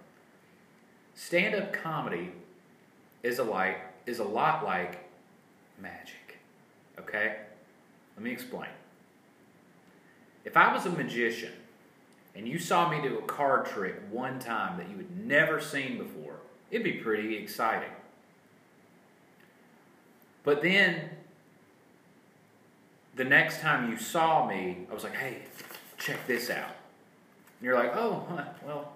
stand 1.14 1.54
up 1.54 1.72
comedy 1.72 2.32
is 3.22 3.38
a, 3.38 3.44
like, 3.44 3.78
is 4.04 4.18
a 4.18 4.24
lot 4.24 4.64
like 4.64 5.08
magic. 5.80 6.38
Okay? 6.98 7.36
Let 8.16 8.22
me 8.22 8.30
explain. 8.30 8.70
If 10.44 10.56
I 10.56 10.72
was 10.72 10.86
a 10.86 10.90
magician 10.90 11.52
and 12.36 12.46
you 12.46 12.58
saw 12.58 12.90
me 12.90 13.00
do 13.00 13.18
a 13.18 13.22
card 13.22 13.64
trick 13.64 13.96
one 14.10 14.38
time 14.38 14.76
that 14.76 14.90
you 14.90 14.96
had 14.98 15.16
never 15.16 15.60
seen 15.60 15.96
before, 15.96 16.34
it'd 16.70 16.84
be 16.84 16.92
pretty 16.92 17.36
exciting. 17.36 17.88
But 20.44 20.62
then 20.62 21.10
the 23.16 23.24
next 23.24 23.60
time 23.60 23.90
you 23.90 23.96
saw 23.96 24.46
me, 24.46 24.86
I 24.90 24.94
was 24.94 25.02
like, 25.02 25.16
hey, 25.16 25.38
check 25.96 26.26
this 26.26 26.50
out. 26.50 26.76
And 27.58 27.64
you're 27.64 27.74
like, 27.74 27.96
oh, 27.96 28.26
huh, 28.28 28.44
well, 28.64 28.92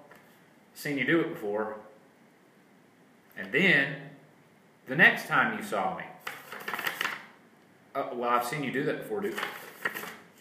seen 0.75 0.99
you 0.99 1.07
do 1.07 1.21
it 1.21 1.31
before. 1.31 1.77
And 3.39 3.51
then 3.51 3.97
the 4.87 4.97
next 4.97 5.27
time 5.29 5.57
you 5.57 5.65
saw 5.65 5.97
me, 5.97 6.05
uh, 7.95 8.11
well, 8.13 8.29
I've 8.29 8.47
seen 8.47 8.63
you 8.63 8.71
do 8.71 8.85
that 8.85 8.99
before, 8.99 9.23
dude. 9.23 9.35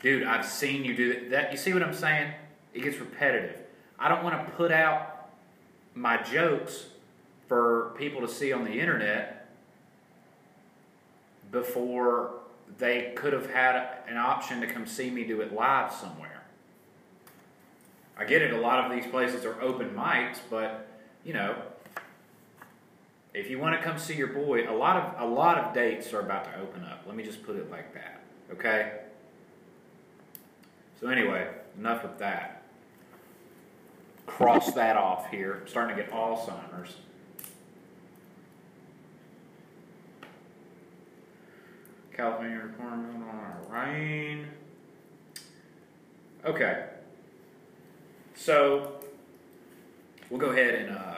Dude, 0.02 0.24
I've 0.24 0.46
seen 0.46 0.84
you 0.84 0.96
do 0.96 1.14
that. 1.14 1.30
that. 1.32 1.52
You 1.52 1.58
see 1.58 1.74
what 1.74 1.82
I'm 1.82 1.94
saying? 1.94 2.34
It 2.74 2.84
gets 2.84 2.98
repetitive. 2.98 3.62
I 3.98 4.08
don't 4.10 4.24
want 4.24 4.46
to 4.46 4.52
put 4.54 4.72
out 4.72 5.30
my 5.96 6.22
jokes 6.22 6.86
for 7.48 7.94
people 7.98 8.22
to 8.22 8.28
see 8.28 8.54
on 8.54 8.64
the 8.64 8.80
internet 8.80 9.48
before 11.52 12.32
they 12.78 13.12
could 13.16 13.34
have 13.34 13.50
had 13.50 13.76
an 14.08 14.18
option 14.18 14.62
to 14.62 14.68
come 14.68 14.86
see 14.86 15.10
me 15.10 15.24
do 15.24 15.42
it 15.42 15.54
live 15.54 15.92
somewhere. 15.92 16.44
I 18.18 18.26
get 18.26 18.42
it, 18.42 18.54
a 18.54 18.60
lot 18.60 18.86
of 18.86 18.92
these 18.92 19.10
places 19.10 19.46
are 19.46 19.60
open 19.62 19.90
mics, 19.92 20.38
but 20.50 20.88
you 21.24 21.34
know, 21.34 21.56
if 23.34 23.50
you 23.50 23.60
want 23.60 23.80
to 23.80 23.84
come 23.84 23.98
see 23.98 24.16
your 24.16 24.28
boy, 24.28 24.70
a 24.70 24.74
lot 24.74 24.98
of 24.98 25.30
a 25.30 25.32
lot 25.32 25.58
of 25.58 25.74
dates 25.74 26.14
are 26.14 26.20
about 26.20 26.46
to 26.46 26.60
open 26.60 26.84
up. 26.84 27.04
Let 27.06 27.16
me 27.16 27.24
just 27.24 27.44
put 27.44 27.56
it 27.56 27.70
like 27.72 27.94
that. 27.94 28.22
Okay? 28.52 29.00
So 31.00 31.08
anyway, 31.08 31.48
enough 31.78 32.04
of 32.04 32.18
that. 32.20 32.59
Cross 34.30 34.74
that 34.74 34.96
off 34.96 35.30
here. 35.32 35.60
I'm 35.62 35.68
starting 35.68 35.98
to 35.98 36.04
get 36.04 36.12
Alzheimer's. 36.12 36.96
California 42.16 42.58
requirement 42.58 43.24
on 43.24 43.72
rain. 43.72 44.48
Okay. 46.46 46.86
So 48.36 49.00
we'll 50.30 50.40
go 50.40 50.52
ahead 50.52 50.76
and 50.76 50.96
uh, 50.96 51.16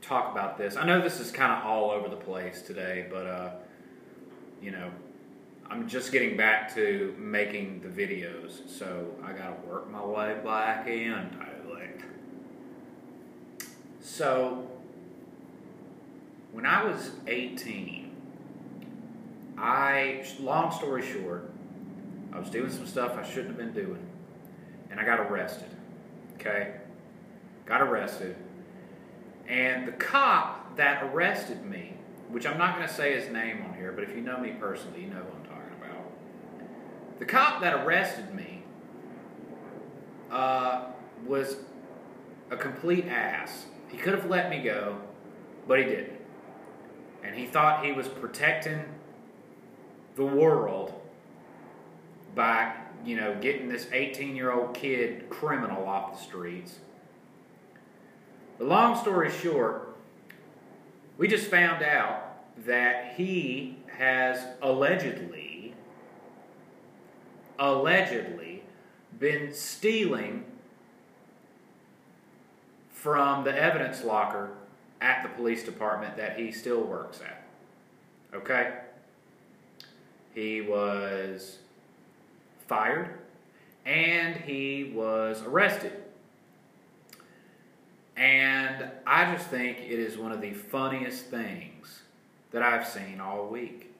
talk 0.00 0.32
about 0.32 0.58
this. 0.58 0.76
I 0.76 0.84
know 0.84 1.00
this 1.00 1.20
is 1.20 1.30
kind 1.30 1.52
of 1.52 1.64
all 1.64 1.90
over 1.90 2.08
the 2.08 2.16
place 2.16 2.60
today, 2.62 3.06
but 3.10 3.26
uh, 3.26 3.50
you 4.60 4.72
know, 4.72 4.90
I'm 5.70 5.88
just 5.88 6.12
getting 6.12 6.36
back 6.36 6.74
to 6.74 7.14
making 7.18 7.80
the 7.80 7.88
videos, 7.88 8.68
so 8.68 9.06
I 9.24 9.32
gotta 9.32 9.56
work 9.66 9.90
my 9.90 10.04
way 10.04 10.38
back 10.44 10.86
into 10.86 11.51
So, 14.00 14.68
when 16.52 16.66
I 16.66 16.84
was 16.84 17.12
18, 17.26 18.14
I, 19.56 20.24
long 20.38 20.70
story 20.70 21.02
short, 21.02 21.50
I 22.32 22.38
was 22.38 22.50
doing 22.50 22.70
some 22.70 22.86
stuff 22.86 23.16
I 23.16 23.26
shouldn't 23.26 23.48
have 23.48 23.56
been 23.56 23.72
doing, 23.72 24.06
and 24.90 25.00
I 25.00 25.04
got 25.04 25.20
arrested. 25.20 25.68
Okay? 26.34 26.74
Got 27.64 27.82
arrested. 27.82 28.36
And 29.48 29.88
the 29.88 29.92
cop 29.92 30.76
that 30.76 31.02
arrested 31.04 31.64
me, 31.64 31.94
which 32.28 32.46
I'm 32.46 32.58
not 32.58 32.76
going 32.76 32.86
to 32.86 32.94
say 32.94 33.18
his 33.18 33.32
name 33.32 33.64
on 33.68 33.74
here, 33.74 33.92
but 33.92 34.04
if 34.04 34.10
you 34.10 34.20
know 34.20 34.38
me 34.38 34.50
personally, 34.50 35.02
you 35.02 35.08
know 35.08 35.16
who 35.16 35.38
I'm 35.38 35.44
talking 35.44 35.76
about. 35.80 37.18
The 37.18 37.24
cop 37.24 37.60
that 37.60 37.84
arrested 37.84 38.34
me 38.34 38.62
uh, 40.30 40.84
was 41.26 41.56
a 42.52 42.56
complete 42.56 43.06
ass. 43.06 43.64
He 43.88 43.96
could 43.96 44.12
have 44.12 44.28
let 44.28 44.50
me 44.50 44.62
go, 44.62 44.98
but 45.66 45.78
he 45.78 45.86
didn't. 45.86 46.20
And 47.24 47.34
he 47.34 47.46
thought 47.46 47.84
he 47.84 47.92
was 47.92 48.06
protecting 48.06 48.84
the 50.16 50.24
world 50.24 50.92
by, 52.34 52.74
you 53.04 53.16
know, 53.16 53.34
getting 53.40 53.68
this 53.68 53.88
18 53.90 54.36
year 54.36 54.52
old 54.52 54.74
kid 54.74 55.30
criminal 55.30 55.86
off 55.86 56.18
the 56.18 56.22
streets. 56.22 56.78
The 58.58 58.64
long 58.64 59.00
story 59.00 59.30
short, 59.30 59.96
we 61.16 61.28
just 61.28 61.46
found 61.46 61.82
out 61.82 62.36
that 62.66 63.14
he 63.16 63.78
has 63.96 64.44
allegedly, 64.60 65.74
allegedly 67.58 68.62
been 69.18 69.54
stealing 69.54 70.44
from 73.02 73.42
the 73.42 73.52
evidence 73.52 74.04
locker 74.04 74.50
at 75.00 75.24
the 75.24 75.28
police 75.30 75.64
department 75.64 76.16
that 76.16 76.38
he 76.38 76.52
still 76.52 76.80
works 76.80 77.20
at. 77.20 77.44
Okay? 78.32 78.74
He 80.36 80.60
was 80.60 81.58
fired 82.68 83.18
and 83.84 84.36
he 84.36 84.92
was 84.94 85.42
arrested. 85.42 86.00
And 88.16 88.88
I 89.04 89.32
just 89.34 89.48
think 89.48 89.78
it 89.78 89.98
is 89.98 90.16
one 90.16 90.30
of 90.30 90.40
the 90.40 90.52
funniest 90.52 91.24
things 91.24 92.02
that 92.52 92.62
I've 92.62 92.86
seen 92.86 93.20
all 93.20 93.48
week. 93.48 93.92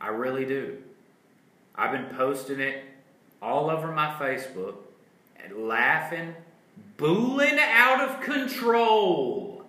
I 0.00 0.08
really 0.08 0.44
do. 0.44 0.78
I've 1.74 1.90
been 1.90 2.16
posting 2.16 2.60
it 2.60 2.84
all 3.42 3.68
over 3.68 3.90
my 3.90 4.12
Facebook 4.12 4.76
and 5.42 5.66
laughing, 5.66 6.36
booling 7.00 7.58
out 7.58 8.02
of 8.02 8.20
control. 8.20 9.64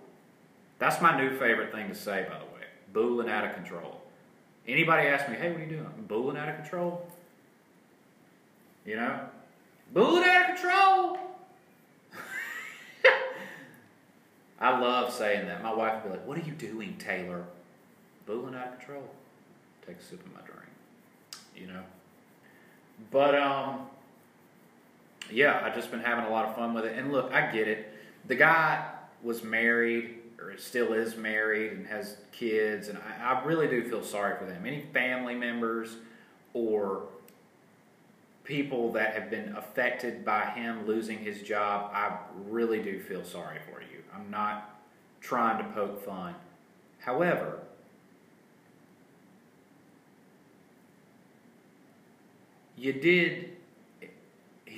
That's 0.80 1.02
my 1.02 1.18
new 1.18 1.32
favorite 1.38 1.72
thing 1.72 1.88
to 1.88 1.96
say, 1.96 2.28
by 2.30 2.38
the 2.38 2.46
way. 2.46 2.68
Booling 2.92 3.30
out 3.30 3.46
of 3.46 3.56
control. 3.56 4.02
Anybody 4.68 5.08
ask 5.08 5.30
me, 5.30 5.38
hey, 5.38 5.52
what 5.52 5.62
are 5.62 5.64
you 5.64 5.70
doing? 5.70 5.86
I'm 5.86 6.06
booling 6.06 6.38
out 6.38 6.50
of 6.50 6.56
control. 6.56 7.08
You 8.86 8.98
know? 8.98 9.20
Booling 9.94 10.24
out 10.26 10.50
of 10.50 10.58
control. 10.58 11.18
I 14.60 14.78
love 14.78 15.14
saying 15.14 15.48
that. 15.48 15.64
My 15.64 15.74
wife 15.74 16.04
would 16.04 16.12
be 16.12 16.18
like, 16.18 16.28
what 16.28 16.38
are 16.38 16.42
you 16.42 16.54
doing, 16.54 16.98
Taylor? 16.98 17.46
Booling 18.26 18.56
out 18.56 18.68
of 18.68 18.78
control. 18.80 19.10
Take 19.88 19.98
a 19.98 20.04
sip 20.04 20.20
of 20.26 20.34
my 20.34 20.42
drink. 20.42 20.68
You 21.56 21.68
know? 21.68 21.84
But, 23.10 23.36
um, 23.36 23.88
yeah, 25.32 25.62
I've 25.64 25.76
just 25.76 25.92
been 25.92 26.02
having 26.02 26.26
a 26.26 26.30
lot 26.30 26.46
of 26.46 26.56
fun 26.56 26.74
with 26.74 26.86
it. 26.86 26.98
And 26.98 27.12
look, 27.12 27.32
I 27.32 27.52
get 27.52 27.68
it. 27.68 27.94
The 28.28 28.36
guy 28.36 28.86
was 29.24 29.44
married, 29.44 30.18
or 30.40 30.58
still 30.58 30.94
is 30.94 31.16
married, 31.16 31.74
and 31.74 31.88
has 31.88 32.18
kids, 32.32 32.88
and 32.88 32.98
I, 32.98 33.34
I 33.34 33.46
really 33.46 33.68
do 33.68 33.84
feel 33.90 34.04
sorry 34.04 34.38
for 34.38 34.46
them. 34.46 34.66
Any 34.66 34.82
family 34.94 35.36
members 35.36 35.96
or 36.54 37.04
people 38.44 38.92
that 38.92 39.14
have 39.14 39.30
been 39.30 39.56
affected 39.56 40.26
by 40.26 40.46
him 40.46 40.86
losing 40.86 41.20
his 41.20 41.42
job, 41.42 41.92
I 41.94 42.18
really 42.50 42.82
do 42.82 43.00
feel 43.00 43.24
sorry 43.24 43.60
for 43.72 43.82
you. 43.82 44.04
I'm 44.14 44.30
not 44.30 44.82
trying 45.22 45.64
to 45.64 45.72
poke 45.72 46.04
fun. 46.04 46.36
However, 47.00 47.60
you 52.76 52.94
did, 52.94 53.52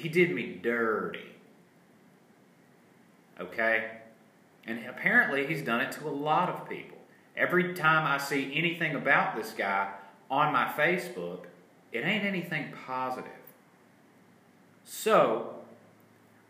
he 0.04 0.10
did 0.10 0.36
me 0.36 0.60
dirty. 0.62 1.32
Okay? 3.40 3.90
And 4.68 4.86
apparently 4.86 5.48
he's 5.48 5.62
done 5.62 5.80
it 5.80 5.94
to 5.94 6.10
a 6.10 6.12
lot 6.12 6.50
of 6.50 6.68
people. 6.68 6.98
Every 7.38 7.74
time 7.74 8.06
I 8.06 8.18
see 8.18 8.54
anything 8.54 8.96
about 8.96 9.38
this 9.38 9.52
guy 9.52 9.92
on 10.30 10.52
my 10.52 10.66
Facebook, 10.66 11.46
it 11.94 12.00
ain't 12.00 12.26
anything 12.26 12.74
positive. 12.86 13.32
So, 14.84 15.56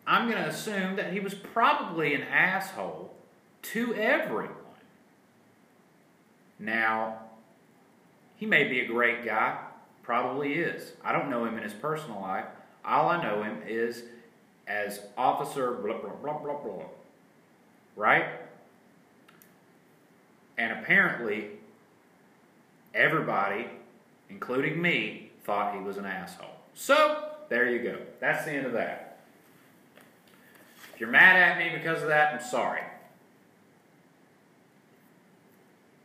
I'm 0.08 0.28
going 0.28 0.42
to 0.42 0.50
assume 0.50 0.96
that 0.96 1.14
he 1.14 1.20
was 1.20 1.36
probably 1.36 2.16
an 2.16 2.24
asshole 2.24 3.14
to 3.62 3.94
everyone. 3.94 4.56
Now, 6.58 7.20
he 8.36 8.48
may 8.48 8.64
be 8.64 8.80
a 8.80 8.88
great 8.88 9.24
guy, 9.24 9.60
probably 10.02 10.56
is. 10.56 10.94
I 11.04 11.12
don't 11.12 11.30
know 11.30 11.46
him 11.46 11.56
in 11.58 11.64
his 11.64 11.74
personal 11.74 12.20
life. 12.20 12.46
All 12.86 13.10
I 13.10 13.22
know 13.22 13.44
him 13.44 13.62
is 13.68 14.04
as 14.68 15.02
officer 15.18 15.74
blah 15.74 16.00
blah 16.00 16.12
blah 16.12 16.38
blah 16.38 16.58
blah. 16.58 16.86
Right? 17.96 18.26
And 20.58 20.72
apparently 20.72 21.52
everybody, 22.94 23.68
including 24.30 24.82
me, 24.82 25.32
thought 25.44 25.74
he 25.74 25.82
was 25.82 25.98
an 25.98 26.06
asshole. 26.06 26.48
So, 26.74 27.30
there 27.50 27.70
you 27.70 27.84
go. 27.84 27.98
That's 28.20 28.46
the 28.46 28.52
end 28.52 28.66
of 28.66 28.74
that. 28.74 29.20
If 30.94 31.00
you're 31.00 31.10
mad 31.10 31.36
at 31.36 31.58
me 31.58 31.78
because 31.78 32.02
of 32.02 32.10
that, 32.10 32.34
I'm 32.34 32.48
sorry. 32.48 32.82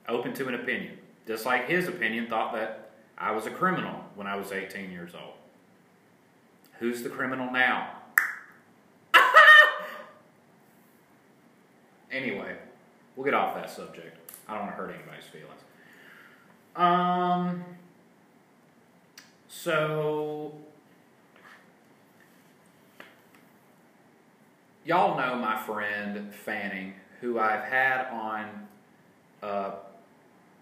Open 0.09 0.33
to 0.35 0.49
an 0.49 0.55
opinion. 0.55 0.99
Just 1.27 1.45
like 1.45 1.69
his 1.69 1.89
opinion 1.89 2.27
thought 2.27 2.55
that 2.55 2.91
I 3.19 3.33
was 3.33 3.47
a 3.47 3.51
criminal 3.51 4.03
when 4.15 4.27
I 4.27 4.37
was 4.37 4.53
18 4.53 4.91
years 4.91 5.13
old. 5.15 5.35
Who's 6.79 7.03
the 7.03 7.09
criminal 7.09 7.51
now? 7.51 7.91
anyway, 12.13 12.57
we'll 13.17 13.25
get 13.25 13.35
off 13.35 13.55
that 13.57 13.71
subject. 13.71 14.17
I 14.49 14.55
don't 14.55 14.67
want 14.67 14.77
to 14.77 14.83
hurt 14.83 14.95
anybody's 14.95 15.25
feelings. 15.25 15.61
Um, 16.77 17.65
so 19.49 20.55
y'all 24.85 25.19
know 25.19 25.35
my 25.37 25.59
friend 25.59 26.33
Fanning, 26.33 26.95
who 27.21 27.41
I've 27.41 27.65
had 27.65 28.07
on 28.13 28.69
uh, 29.43 29.73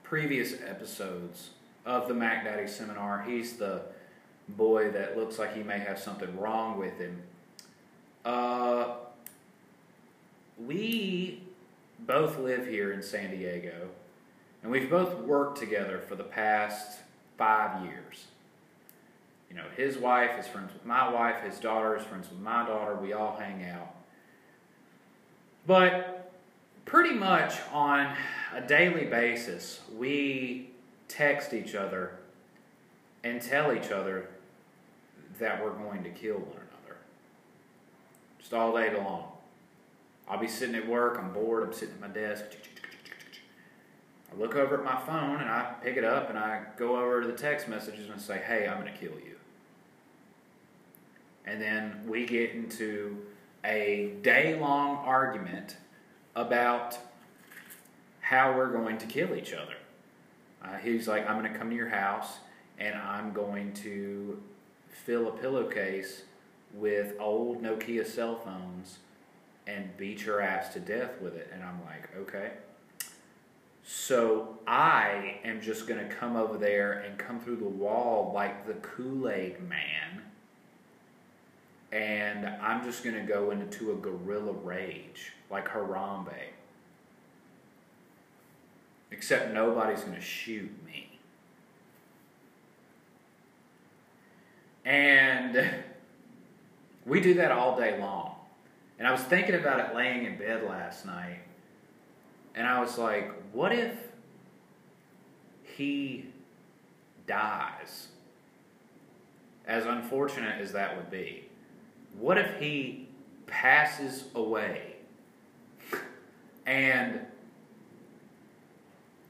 previous 0.03 0.55
episodes 0.67 1.51
of 1.85 2.09
the 2.09 2.15
Mac 2.15 2.45
Daddy 2.45 2.67
seminar. 2.67 3.23
He's 3.23 3.59
the 3.59 3.83
boy 4.49 4.91
that 4.91 5.17
looks 5.17 5.39
like 5.39 5.55
he 5.55 5.63
may 5.63 5.79
have 5.79 5.99
something 5.99 6.39
wrong 6.39 6.79
with 6.79 6.99
him. 6.99 7.23
Uh, 8.25 8.95
we 10.59 11.43
both 12.01 12.39
live 12.39 12.67
here 12.67 12.93
in 12.93 13.03
San 13.03 13.31
Diego, 13.31 13.89
and 14.63 14.71
we've 14.71 14.91
both 14.91 15.15
worked 15.21 15.59
together 15.59 15.99
for 15.99 16.15
the 16.15 16.25
past 16.25 17.01
five 17.37 17.85
years. 17.85 18.27
You 19.51 19.57
know, 19.57 19.65
his 19.77 19.97
wife 19.97 20.39
is 20.39 20.47
friends 20.47 20.73
with 20.73 20.85
my 20.85 21.09
wife, 21.13 21.41
his 21.43 21.59
daughter 21.59 21.97
is 21.97 22.05
friends 22.05 22.29
with 22.29 22.41
my 22.41 22.67
daughter, 22.67 22.95
we 22.97 23.13
all 23.13 23.37
hang 23.37 23.65
out. 23.65 23.95
But 25.67 26.33
pretty 26.85 27.15
much 27.15 27.55
on 27.73 28.17
a 28.55 28.61
daily 28.61 29.05
basis, 29.05 29.81
we 29.97 30.71
text 31.09 31.53
each 31.53 31.75
other 31.75 32.13
and 33.25 33.43
tell 33.43 33.73
each 33.73 33.91
other 33.91 34.29
that 35.39 35.63
we're 35.63 35.71
going 35.71 36.03
to 36.05 36.11
kill 36.11 36.37
one 36.37 36.57
another. 36.57 36.97
Just 38.39 38.55
all 38.55 38.75
day 38.75 38.95
long. 38.97 39.25
I'll 40.29 40.39
be 40.39 40.49
sitting 40.49 40.75
at 40.75 40.89
work, 40.89 41.19
I'm 41.19 41.33
bored, 41.33 41.63
I'm 41.63 41.73
sitting 41.73 41.95
at 41.95 42.01
my 42.01 42.09
desk. 42.09 42.45
I 44.33 44.37
look 44.37 44.57
over 44.57 44.79
at 44.79 44.85
my 44.85 45.01
phone 45.07 45.41
and 45.41 45.49
I 45.49 45.75
pick 45.83 45.97
it 45.97 46.05
up 46.05 46.31
and 46.31 46.39
I 46.39 46.63
go 46.77 47.01
over 47.01 47.21
to 47.21 47.27
the 47.27 47.33
text 47.33 47.69
messages 47.69 48.11
and 48.11 48.21
say, 48.21 48.39
hey, 48.39 48.67
I'm 48.67 48.81
going 48.81 48.93
to 48.93 48.99
kill 48.99 49.19
you. 49.19 49.37
And 51.45 51.63
then 51.63 52.03
we 52.09 52.27
get 52.27 52.51
into 52.51 53.19
a 53.65 54.15
day 54.23 54.59
long 54.59 54.97
argument 54.97 55.77
about 56.35 56.99
how 58.21 58.57
we're 58.57 58.73
going 58.73 58.99
to 58.99 59.07
kill 59.07 59.35
each 59.37 59.53
other. 59.53 59.75
Uh, 60.63 60.77
he's 60.79 61.07
like, 61.07 61.29
I'm 61.29 61.39
going 61.39 61.53
to 61.53 61.57
come 61.57 61.71
to 61.71 61.77
your 61.77 61.89
house 61.89 62.39
and 62.79 62.97
I'm 62.97 63.33
going 63.33 63.73
to 63.75 64.43
fill 65.07 65.29
a 65.29 65.31
pillowcase 65.31 66.23
with 66.75 67.15
old 67.21 67.63
Nokia 67.63 68.05
cell 68.05 68.35
phones 68.45 68.99
and 69.67 69.97
beat 69.97 70.27
your 70.27 70.41
ass 70.41 70.73
to 70.75 70.81
death 70.81 71.21
with 71.21 71.37
it. 71.37 71.49
And 71.55 71.63
I'm 71.63 71.81
like, 71.85 72.11
okay. 72.17 72.51
So 73.85 74.59
I 74.67 75.39
am 75.45 75.61
just 75.61 75.87
going 75.87 76.07
to 76.07 76.13
come 76.13 76.35
over 76.35 76.59
there 76.59 76.93
and 76.93 77.17
come 77.17 77.39
through 77.39 77.57
the 77.57 77.69
wall 77.69 78.33
like 78.35 78.67
the 78.67 78.75
Kool 78.75 79.29
Aid 79.29 79.61
man. 79.69 80.23
And 81.93 82.47
I'm 82.61 82.85
just 82.85 83.05
going 83.05 83.15
to 83.15 83.23
go 83.23 83.53
into 83.53 83.93
a 83.93 83.95
gorilla 83.95 84.53
rage 84.53 85.33
like 85.53 85.69
Harambe. 85.69 86.35
Except 89.13 89.55
nobody's 89.55 90.01
going 90.01 90.17
to 90.17 90.21
shoot 90.21 90.71
me. 90.85 91.06
And 94.87 95.69
we 97.05 97.21
do 97.21 97.35
that 97.35 97.51
all 97.51 97.77
day 97.77 97.99
long. 98.01 98.37
And 98.99 99.07
I 99.07 99.13
was 99.13 99.21
thinking 99.21 99.57
about 99.57 99.81
it 99.81 99.95
laying 99.95 100.25
in 100.25 100.39
bed 100.39 100.63
last 100.63 101.05
night. 101.05 101.41
And 102.55 102.67
I 102.67 102.81
was 102.81 102.97
like, 102.97 103.33
what 103.53 103.73
if 103.73 103.95
he 105.65 106.27
dies? 107.27 108.09
As 109.67 109.85
unfortunate 109.85 110.61
as 110.61 110.73
that 110.73 110.97
would 110.97 111.11
be. 111.11 111.49
What 112.19 112.39
if 112.39 112.59
he 112.59 113.09
passes 113.47 114.25
away 114.35 114.95
and 116.65 117.21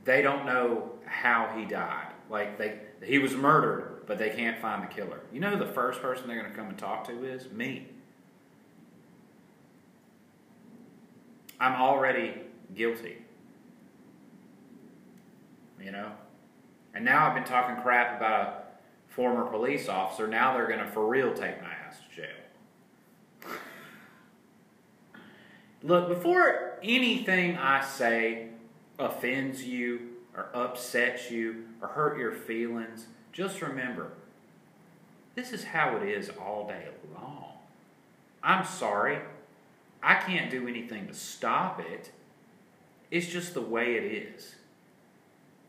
they 0.04 0.22
don't 0.22 0.46
know 0.46 0.90
how 1.06 1.52
he 1.56 1.64
died? 1.64 2.12
Like 2.30 2.58
they 2.58 2.78
he 3.02 3.18
was 3.18 3.34
murdered, 3.34 3.85
but 4.06 4.18
they 4.18 4.30
can't 4.30 4.58
find 4.58 4.82
the 4.82 4.86
killer. 4.86 5.20
You 5.32 5.40
know 5.40 5.50
who 5.50 5.58
the 5.58 5.72
first 5.72 6.00
person 6.00 6.28
they're 6.28 6.38
going 6.38 6.50
to 6.50 6.56
come 6.56 6.68
and 6.68 6.78
talk 6.78 7.06
to 7.08 7.24
is? 7.24 7.50
Me. 7.50 7.88
I'm 11.58 11.74
already 11.80 12.34
guilty. 12.74 13.18
You 15.82 15.92
know? 15.92 16.12
And 16.94 17.04
now 17.04 17.26
I've 17.26 17.34
been 17.34 17.44
talking 17.44 17.82
crap 17.82 18.16
about 18.16 18.48
a 18.48 19.12
former 19.12 19.44
police 19.44 19.88
officer. 19.88 20.26
Now 20.26 20.54
they're 20.54 20.66
going 20.66 20.80
to 20.80 20.86
for 20.86 21.06
real 21.06 21.34
take 21.34 21.60
my 21.60 21.68
ass 21.68 21.98
to 22.08 22.16
jail. 22.16 23.52
Look, 25.82 26.08
before 26.08 26.78
anything 26.82 27.56
I 27.56 27.84
say 27.84 28.48
offends 28.98 29.62
you 29.64 30.00
or 30.34 30.48
upsets 30.54 31.30
you 31.30 31.64
or 31.80 31.88
hurt 31.88 32.18
your 32.18 32.32
feelings, 32.32 33.06
just 33.36 33.60
remember 33.60 34.12
this 35.34 35.52
is 35.52 35.62
how 35.62 35.98
it 35.98 36.08
is 36.08 36.30
all 36.40 36.66
day 36.66 36.84
long. 37.14 37.52
I'm 38.42 38.64
sorry. 38.64 39.18
I 40.02 40.14
can't 40.14 40.50
do 40.50 40.66
anything 40.66 41.06
to 41.08 41.12
stop 41.12 41.78
it. 41.78 42.10
It's 43.10 43.26
just 43.26 43.52
the 43.52 43.60
way 43.60 43.96
it 43.96 44.04
is. 44.04 44.54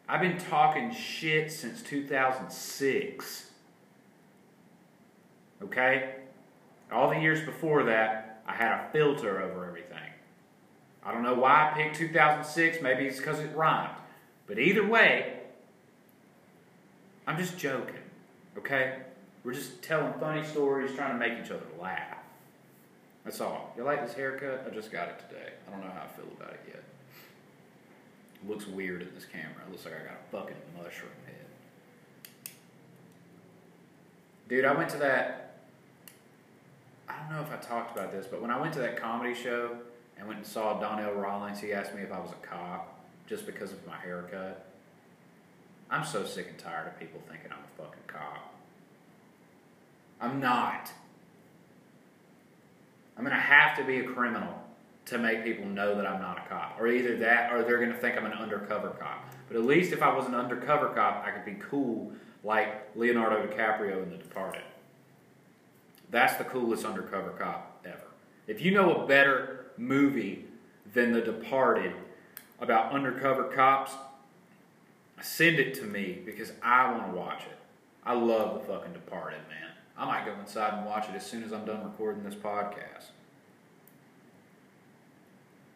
I've 0.07 0.21
been 0.21 0.37
talking 0.37 0.93
shit 0.93 1.51
since 1.51 1.81
2006. 1.81 3.51
Okay? 5.61 6.15
All 6.89 7.09
the 7.09 7.19
years 7.19 7.43
before 7.43 7.83
that, 7.83 8.41
I 8.47 8.53
had 8.53 8.71
a 8.71 8.89
filter 8.93 9.41
over 9.41 9.65
everything. 9.65 9.97
I 11.03 11.11
don't 11.11 11.23
know 11.23 11.33
why 11.33 11.69
I 11.69 11.73
picked 11.75 11.97
2006. 11.97 12.81
Maybe 12.81 13.07
it's 13.07 13.17
because 13.17 13.39
it 13.39 13.53
rhymed. 13.53 13.97
But 14.45 14.57
either 14.57 14.87
way, 14.87 15.36
I'm 17.27 17.37
just 17.37 17.57
joking. 17.57 17.95
Okay? 18.57 18.99
We're 19.43 19.53
just 19.53 19.83
telling 19.83 20.13
funny 20.19 20.43
stories, 20.43 20.95
trying 20.95 21.11
to 21.11 21.19
make 21.19 21.37
each 21.43 21.51
other 21.51 21.65
laugh. 21.79 22.17
That's 23.25 23.41
all. 23.41 23.73
You 23.77 23.83
like 23.83 24.05
this 24.05 24.15
haircut? 24.15 24.65
I 24.65 24.73
just 24.73 24.91
got 24.91 25.09
it 25.09 25.19
today. 25.27 25.51
I 25.67 25.71
don't 25.71 25.81
know 25.81 25.91
how 25.91 26.03
I 26.03 26.07
feel 26.07 26.31
about 26.39 26.53
it 26.53 26.61
yet. 26.65 26.83
It 28.35 28.49
looks 28.49 28.65
weird 28.65 29.01
in 29.01 29.13
this 29.13 29.25
camera. 29.25 29.63
It 29.67 29.71
looks 29.71 29.83
like 29.83 29.95
I 29.95 30.05
got 30.05 30.13
a 30.13 30.31
fucking 30.31 30.55
mushroom 30.77 31.11
head. 31.25 32.53
Dude, 34.47 34.63
I 34.63 34.73
went 34.73 34.89
to 34.91 34.97
that. 34.99 35.57
I 37.09 37.15
don't 37.19 37.35
know 37.35 37.41
if 37.41 37.51
I 37.51 37.57
talked 37.57 37.97
about 37.97 38.13
this, 38.13 38.27
but 38.27 38.41
when 38.41 38.49
I 38.51 38.59
went 38.59 38.73
to 38.75 38.79
that 38.79 38.95
comedy 38.95 39.33
show 39.33 39.75
and 40.17 40.25
went 40.27 40.39
and 40.39 40.47
saw 40.47 40.79
Donnell 40.79 41.13
Rawlings, 41.13 41.59
he 41.59 41.73
asked 41.73 41.93
me 41.93 42.01
if 42.01 42.11
I 42.13 42.19
was 42.19 42.31
a 42.31 42.47
cop 42.47 42.97
just 43.27 43.45
because 43.45 43.73
of 43.73 43.85
my 43.85 43.97
haircut. 43.97 44.65
I'm 45.89 46.05
so 46.05 46.25
sick 46.25 46.47
and 46.49 46.57
tired 46.57 46.87
of 46.87 46.99
people 46.99 47.21
thinking 47.29 47.51
I'm 47.51 47.59
a 47.59 47.81
fucking 47.81 48.03
cop. 48.07 48.53
I'm 50.19 50.39
not. 50.39 50.91
I'm 53.15 53.23
going 53.23 53.35
to 53.35 53.41
have 53.41 53.77
to 53.77 53.83
be 53.83 53.99
a 53.99 54.03
criminal 54.03 54.53
to 55.05 55.17
make 55.17 55.43
people 55.43 55.65
know 55.65 55.95
that 55.95 56.05
I'm 56.05 56.21
not 56.21 56.45
a 56.45 56.49
cop. 56.49 56.77
Or 56.79 56.87
either 56.87 57.17
that 57.17 57.53
or 57.53 57.63
they're 57.63 57.77
going 57.77 57.93
to 57.93 57.97
think 57.97 58.17
I'm 58.17 58.25
an 58.25 58.33
undercover 58.33 58.89
cop. 58.89 59.33
But 59.47 59.57
at 59.57 59.63
least 59.63 59.93
if 59.93 60.01
I 60.01 60.13
was 60.13 60.25
an 60.25 60.35
undercover 60.35 60.89
cop, 60.89 61.25
I 61.25 61.31
could 61.31 61.45
be 61.45 61.57
cool 61.63 62.11
like 62.43 62.89
Leonardo 62.95 63.47
DiCaprio 63.47 64.03
in 64.03 64.09
The 64.09 64.17
Departed. 64.17 64.63
That's 66.09 66.35
the 66.35 66.43
coolest 66.43 66.85
undercover 66.85 67.31
cop 67.31 67.81
ever. 67.85 68.07
If 68.47 68.61
you 68.61 68.71
know 68.71 69.03
a 69.03 69.07
better 69.07 69.67
movie 69.77 70.45
than 70.93 71.13
The 71.13 71.21
Departed 71.21 71.93
about 72.59 72.91
undercover 72.91 73.45
cops, 73.45 73.93
send 75.21 75.59
it 75.59 75.73
to 75.75 75.83
me 75.83 76.21
because 76.25 76.51
I 76.61 76.91
want 76.91 77.07
to 77.07 77.17
watch 77.17 77.41
it. 77.43 77.57
I 78.05 78.13
love 78.13 78.53
The 78.53 78.73
fucking 78.73 78.93
Departed, 78.93 79.39
man. 79.49 79.71
I 79.97 80.05
might 80.05 80.25
go 80.25 80.33
inside 80.39 80.75
and 80.75 80.85
watch 80.85 81.09
it 81.09 81.15
as 81.15 81.25
soon 81.25 81.43
as 81.43 81.51
I'm 81.51 81.65
done 81.65 81.83
recording 81.83 82.23
this 82.23 82.35
podcast. 82.35 83.05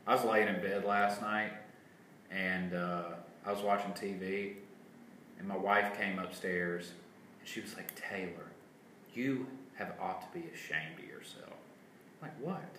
I 0.05 0.15
was 0.15 0.23
laying 0.23 0.47
in 0.47 0.61
bed 0.61 0.85
last 0.85 1.21
night 1.21 1.51
and 2.29 2.73
uh, 2.73 3.03
I 3.45 3.51
was 3.51 3.61
watching 3.61 3.91
TV, 3.91 4.53
and 5.39 5.47
my 5.47 5.57
wife 5.57 5.97
came 5.97 6.19
upstairs 6.19 6.91
and 7.39 7.47
she 7.47 7.61
was 7.61 7.75
like, 7.75 7.93
Taylor, 7.95 8.51
you 9.13 9.47
have 9.75 9.93
ought 9.99 10.21
to 10.21 10.39
be 10.39 10.45
ashamed 10.53 10.99
of 10.99 11.05
yourself. 11.05 11.53
I'm 12.21 12.29
like, 12.29 12.39
what? 12.39 12.75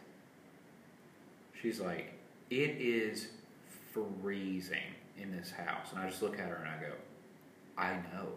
She's 1.61 1.81
like, 1.81 2.15
it 2.51 2.77
is 2.81 3.29
freezing 3.93 4.95
in 5.21 5.31
this 5.31 5.51
house. 5.51 5.93
And 5.93 6.01
I 6.01 6.09
just 6.09 6.23
look 6.23 6.39
at 6.39 6.49
her 6.49 6.57
and 6.57 6.69
I 6.69 6.81
go, 6.81 6.95
I 7.77 7.95
know 8.15 8.29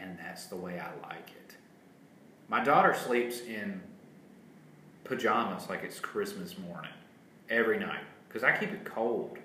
and 0.00 0.18
that's 0.18 0.46
the 0.46 0.56
way 0.56 0.78
I 0.78 0.90
like 1.08 1.30
it. 1.30 1.56
My 2.48 2.62
daughter 2.62 2.94
sleeps 2.94 3.40
in 3.40 3.80
pajamas 5.04 5.68
like 5.68 5.82
it's 5.82 6.00
Christmas 6.00 6.58
morning 6.58 6.90
every 7.50 7.78
night 7.78 8.04
because 8.28 8.44
I 8.44 8.56
keep 8.56 8.70
it 8.72 8.84
cold. 8.84 9.38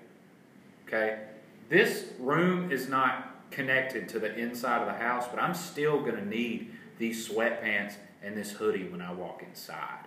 Okay? 0.86 1.20
This 1.68 2.06
room 2.18 2.70
is 2.70 2.88
not 2.88 3.50
connected 3.50 4.08
to 4.10 4.18
the 4.18 4.34
inside 4.36 4.82
of 4.82 4.86
the 4.86 5.02
house, 5.02 5.26
but 5.28 5.42
I'm 5.42 5.54
still 5.54 6.00
going 6.00 6.16
to 6.16 6.26
need 6.26 6.72
these 6.98 7.28
sweatpants 7.28 7.94
and 8.22 8.36
this 8.36 8.52
hoodie 8.52 8.88
when 8.88 9.00
I 9.00 9.12
walk 9.12 9.42
inside. 9.46 10.06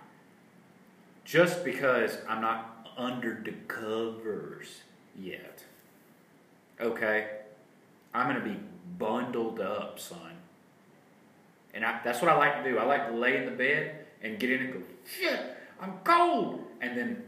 Just 1.24 1.64
because 1.64 2.18
I'm 2.28 2.40
not 2.40 2.75
under 2.96 3.40
the 3.44 3.52
covers 3.68 4.80
yet. 5.18 5.64
Okay? 6.80 7.28
I'm 8.14 8.30
going 8.30 8.42
to 8.42 8.48
be 8.48 8.58
bundled 8.98 9.60
up, 9.60 9.98
son. 9.98 10.18
And 11.74 11.84
I, 11.84 12.00
that's 12.02 12.22
what 12.22 12.30
I 12.30 12.36
like 12.36 12.62
to 12.62 12.70
do. 12.70 12.78
I 12.78 12.84
like 12.84 13.08
to 13.08 13.14
lay 13.14 13.36
in 13.36 13.44
the 13.44 13.50
bed 13.50 14.06
and 14.22 14.38
get 14.38 14.50
in 14.50 14.62
and 14.62 14.72
go, 14.72 14.80
shit, 15.04 15.56
I'm 15.80 15.94
cold. 16.04 16.64
And 16.80 16.96
then 16.96 17.22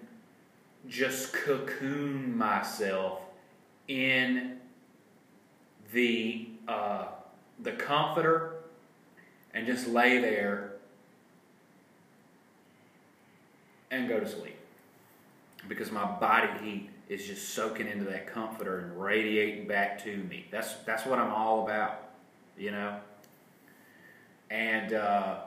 just 0.89 1.35
cocoon 1.35 2.37
myself 2.37 3.21
in 3.89 4.59
the 5.93 6.49
uh, 6.67 7.07
the 7.61 7.73
comforter 7.73 8.57
and 9.55 9.67
just 9.67 9.89
lay 9.89 10.19
there 10.19 10.75
and 13.91 14.09
go 14.09 14.21
to 14.21 14.29
sleep 14.29 14.58
because 15.67 15.91
my 15.91 16.05
body 16.05 16.49
heat 16.63 16.91
is 17.09 17.27
just 17.27 17.55
soaking 17.55 17.89
into 17.89 18.05
that 18.05 18.27
comforter 18.27 18.81
and 18.81 19.01
radiating 19.01 19.67
back 19.67 20.03
to 20.05 20.17
me. 20.17 20.47
That's 20.51 20.75
that's 20.87 21.07
what 21.07 21.19
I'm 21.19 21.33
all 21.33 21.65
about, 21.65 22.11
you 22.57 22.71
know. 22.71 22.99
And 24.51 24.93
uh, 24.93 25.39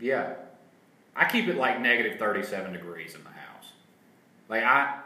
yeah, 0.00 0.34
I 1.14 1.24
keep 1.24 1.48
it 1.48 1.56
like 1.56 1.80
negative 1.80 2.18
37 2.18 2.72
degrees 2.72 3.14
in 3.14 3.22
the 3.24 3.30
house. 3.30 3.72
Like 4.48 4.64
I, 4.64 5.00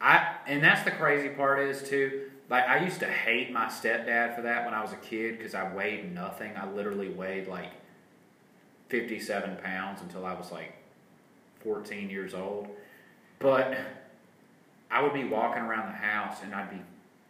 I, 0.00 0.34
and 0.46 0.62
that's 0.62 0.82
the 0.84 0.90
crazy 0.90 1.28
part 1.28 1.60
is 1.60 1.82
too. 1.88 2.30
Like 2.48 2.66
I 2.66 2.82
used 2.84 3.00
to 3.00 3.06
hate 3.06 3.52
my 3.52 3.66
stepdad 3.66 4.34
for 4.34 4.42
that 4.42 4.64
when 4.64 4.74
I 4.74 4.82
was 4.82 4.92
a 4.92 4.96
kid 4.96 5.38
because 5.38 5.54
I 5.54 5.72
weighed 5.72 6.12
nothing. 6.12 6.52
I 6.56 6.68
literally 6.70 7.08
weighed 7.08 7.46
like 7.48 7.70
57 8.90 9.56
pounds 9.62 10.02
until 10.02 10.26
I 10.26 10.34
was 10.34 10.50
like 10.50 10.74
14 11.62 12.10
years 12.10 12.34
old. 12.34 12.68
But 13.38 13.78
I 14.90 15.02
would 15.02 15.14
be 15.14 15.24
walking 15.24 15.62
around 15.62 15.92
the 15.92 15.98
house 15.98 16.38
and 16.42 16.54
I'd 16.54 16.70
be 16.70 16.82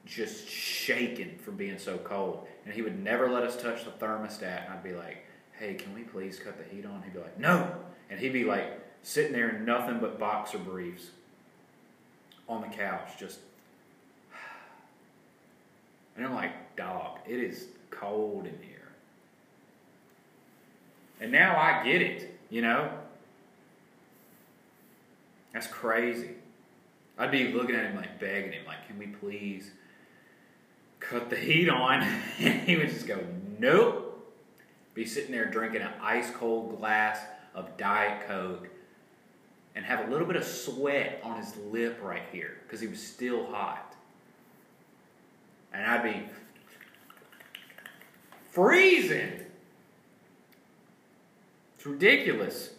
just 0.07 0.49
shaking 0.49 1.39
from 1.39 1.57
being 1.57 1.79
so 1.79 1.99
cold. 1.99 2.49
And 2.65 2.75
he 2.75 2.83
would 2.83 2.99
never 2.99 3.31
let 3.31 3.45
us 3.45 3.61
touch 3.61 3.85
the 3.85 3.91
thermostat. 3.91 4.65
And 4.65 4.75
I'd 4.75 4.83
be 4.83 4.93
like, 4.93 5.27
hey, 5.59 5.75
can 5.75 5.95
we 5.95 6.03
please 6.03 6.39
cut 6.39 6.57
the 6.57 6.75
heat 6.75 6.87
on? 6.87 7.03
He'd 7.03 7.13
be 7.13 7.21
like, 7.21 7.39
no. 7.39 7.71
And 8.09 8.19
he'd 8.19 8.33
be 8.33 8.45
like 8.45 8.81
sitting 9.03 9.33
there 9.33 9.51
in 9.51 9.65
nothing 9.65 9.99
but 10.01 10.19
boxer 10.19 10.59
briefs 10.59 11.09
on 12.49 12.63
the 12.63 12.69
couch, 12.69 13.19
just. 13.19 13.39
And 16.17 16.27
I'm 16.27 16.35
like, 16.35 16.77
dog, 16.77 17.19
it 17.27 17.39
is 17.39 17.67
cold 17.91 18.45
in 18.45 18.59
here. 18.67 18.80
And 21.21 21.31
now 21.31 21.57
I 21.57 21.85
get 21.85 22.01
it, 22.01 22.39
you 22.49 22.63
know? 22.63 22.91
That's 25.53 25.67
crazy. 25.67 26.31
I'd 27.19 27.31
be 27.31 27.53
looking 27.53 27.77
at 27.77 27.85
him 27.85 27.97
like 27.97 28.19
begging 28.19 28.53
him, 28.53 28.65
like, 28.67 28.87
can 28.87 28.99
we 28.99 29.09
please 29.09 29.71
cut 30.99 31.29
the 31.29 31.37
heat 31.37 31.69
on, 31.69 32.03
and 32.39 32.61
he 32.63 32.77
would 32.77 32.89
just 32.89 33.07
go, 33.07 33.19
nope. 33.59 34.07
Be 34.95 35.05
sitting 35.05 35.33
there 35.33 35.47
drinking 35.47 35.83
an 35.83 35.93
ice 36.03 36.31
cold 36.31 36.79
glass 36.79 37.21
of 37.55 37.77
Diet 37.77 38.27
Coke 38.27 38.69
and 39.75 39.85
have 39.85 40.09
a 40.09 40.11
little 40.11 40.27
bit 40.27 40.37
of 40.37 40.45
sweat 40.45 41.21
on 41.23 41.37
his 41.37 41.57
lip 41.71 41.99
right 42.03 42.25
here 42.33 42.59
because 42.65 42.81
he 42.81 42.87
was 42.87 43.05
still 43.05 43.47
hot. 43.47 43.95
And 45.73 45.85
I'd 45.85 46.03
be 46.03 46.29
freezing. 48.51 49.45
It's 51.81 51.87
ridiculous. 51.87 52.73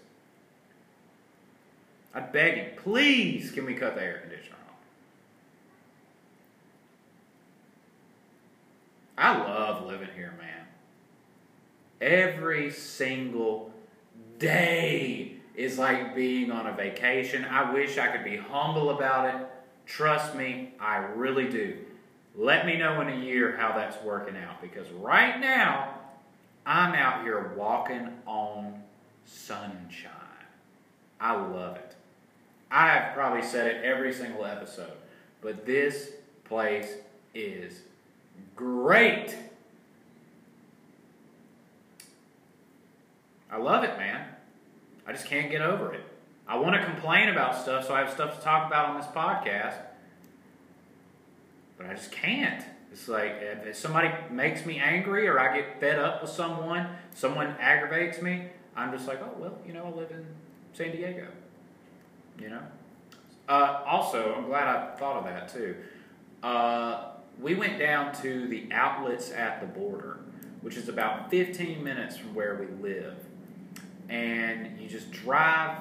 I'd 2.13 2.31
beg 2.31 2.57
you, 2.57 2.65
please, 2.83 3.49
can 3.49 3.65
we 3.65 3.73
cut 3.73 3.95
the 3.95 4.03
air 4.03 4.19
conditioner? 4.19 4.57
Off? 4.69 4.75
I 9.17 9.37
love 9.39 9.87
living 9.87 10.09
here, 10.15 10.35
man. 10.39 10.67
Every 11.99 12.69
single 12.69 13.73
day 14.37 15.37
is 15.55 15.79
like 15.79 16.13
being 16.13 16.51
on 16.51 16.67
a 16.67 16.73
vacation. 16.73 17.43
I 17.43 17.73
wish 17.73 17.97
I 17.97 18.09
could 18.09 18.23
be 18.23 18.37
humble 18.37 18.91
about 18.91 19.33
it. 19.33 19.47
Trust 19.87 20.35
me, 20.35 20.75
I 20.79 20.97
really 20.97 21.49
do. 21.49 21.75
Let 22.35 22.67
me 22.67 22.77
know 22.77 23.01
in 23.01 23.09
a 23.09 23.17
year 23.17 23.57
how 23.57 23.75
that's 23.75 23.99
working 24.03 24.37
out 24.37 24.61
because 24.61 24.87
right 24.91 25.39
now, 25.39 25.97
I'm 26.67 26.93
out 26.93 27.23
here 27.23 27.53
walking 27.57 28.07
on 28.27 28.80
sunshine. 29.25 30.11
I 31.19 31.35
love 31.35 31.77
it. 31.77 31.95
I 32.71 32.87
have 32.87 33.13
probably 33.13 33.43
said 33.43 33.67
it 33.67 33.83
every 33.83 34.13
single 34.13 34.45
episode, 34.45 34.93
but 35.41 35.65
this 35.65 36.11
place 36.45 36.95
is 37.35 37.81
great. 38.55 39.35
I 43.51 43.57
love 43.57 43.83
it, 43.83 43.97
man. 43.97 44.25
I 45.05 45.11
just 45.11 45.25
can't 45.25 45.51
get 45.51 45.61
over 45.61 45.93
it. 45.93 46.03
I 46.47 46.57
want 46.57 46.75
to 46.75 46.85
complain 46.85 47.29
about 47.29 47.57
stuff 47.61 47.87
so 47.87 47.93
I 47.93 47.99
have 47.99 48.11
stuff 48.11 48.37
to 48.37 48.43
talk 48.43 48.67
about 48.67 48.89
on 48.89 48.97
this 48.97 49.07
podcast, 49.07 49.75
but 51.77 51.87
I 51.87 51.93
just 51.93 52.11
can't. 52.11 52.63
It's 52.91 53.07
like 53.07 53.37
if 53.41 53.75
somebody 53.75 54.09
makes 54.29 54.65
me 54.65 54.79
angry 54.79 55.27
or 55.27 55.39
I 55.39 55.55
get 55.55 55.79
fed 55.79 55.99
up 55.99 56.21
with 56.21 56.31
someone, 56.31 56.87
someone 57.13 57.55
aggravates 57.59 58.21
me, 58.21 58.47
I'm 58.75 58.91
just 58.91 59.07
like, 59.07 59.21
oh, 59.21 59.33
well, 59.37 59.57
you 59.65 59.73
know, 59.73 59.85
I 59.85 59.97
live 59.97 60.11
in 60.11 60.25
San 60.73 60.91
Diego. 60.91 61.27
You 62.39 62.49
know? 62.49 62.61
Uh, 63.49 63.83
also, 63.85 64.35
I'm 64.37 64.45
glad 64.45 64.67
I 64.67 64.95
thought 64.95 65.17
of 65.17 65.23
that 65.25 65.49
too. 65.49 65.75
Uh, 66.41 67.09
we 67.39 67.55
went 67.55 67.79
down 67.79 68.13
to 68.21 68.47
the 68.47 68.67
outlets 68.71 69.31
at 69.31 69.61
the 69.61 69.67
border, 69.67 70.19
which 70.61 70.77
is 70.77 70.89
about 70.89 71.29
15 71.29 71.83
minutes 71.83 72.17
from 72.17 72.33
where 72.33 72.55
we 72.55 72.67
live. 72.81 73.15
And 74.09 74.79
you 74.79 74.87
just 74.87 75.11
drive 75.11 75.77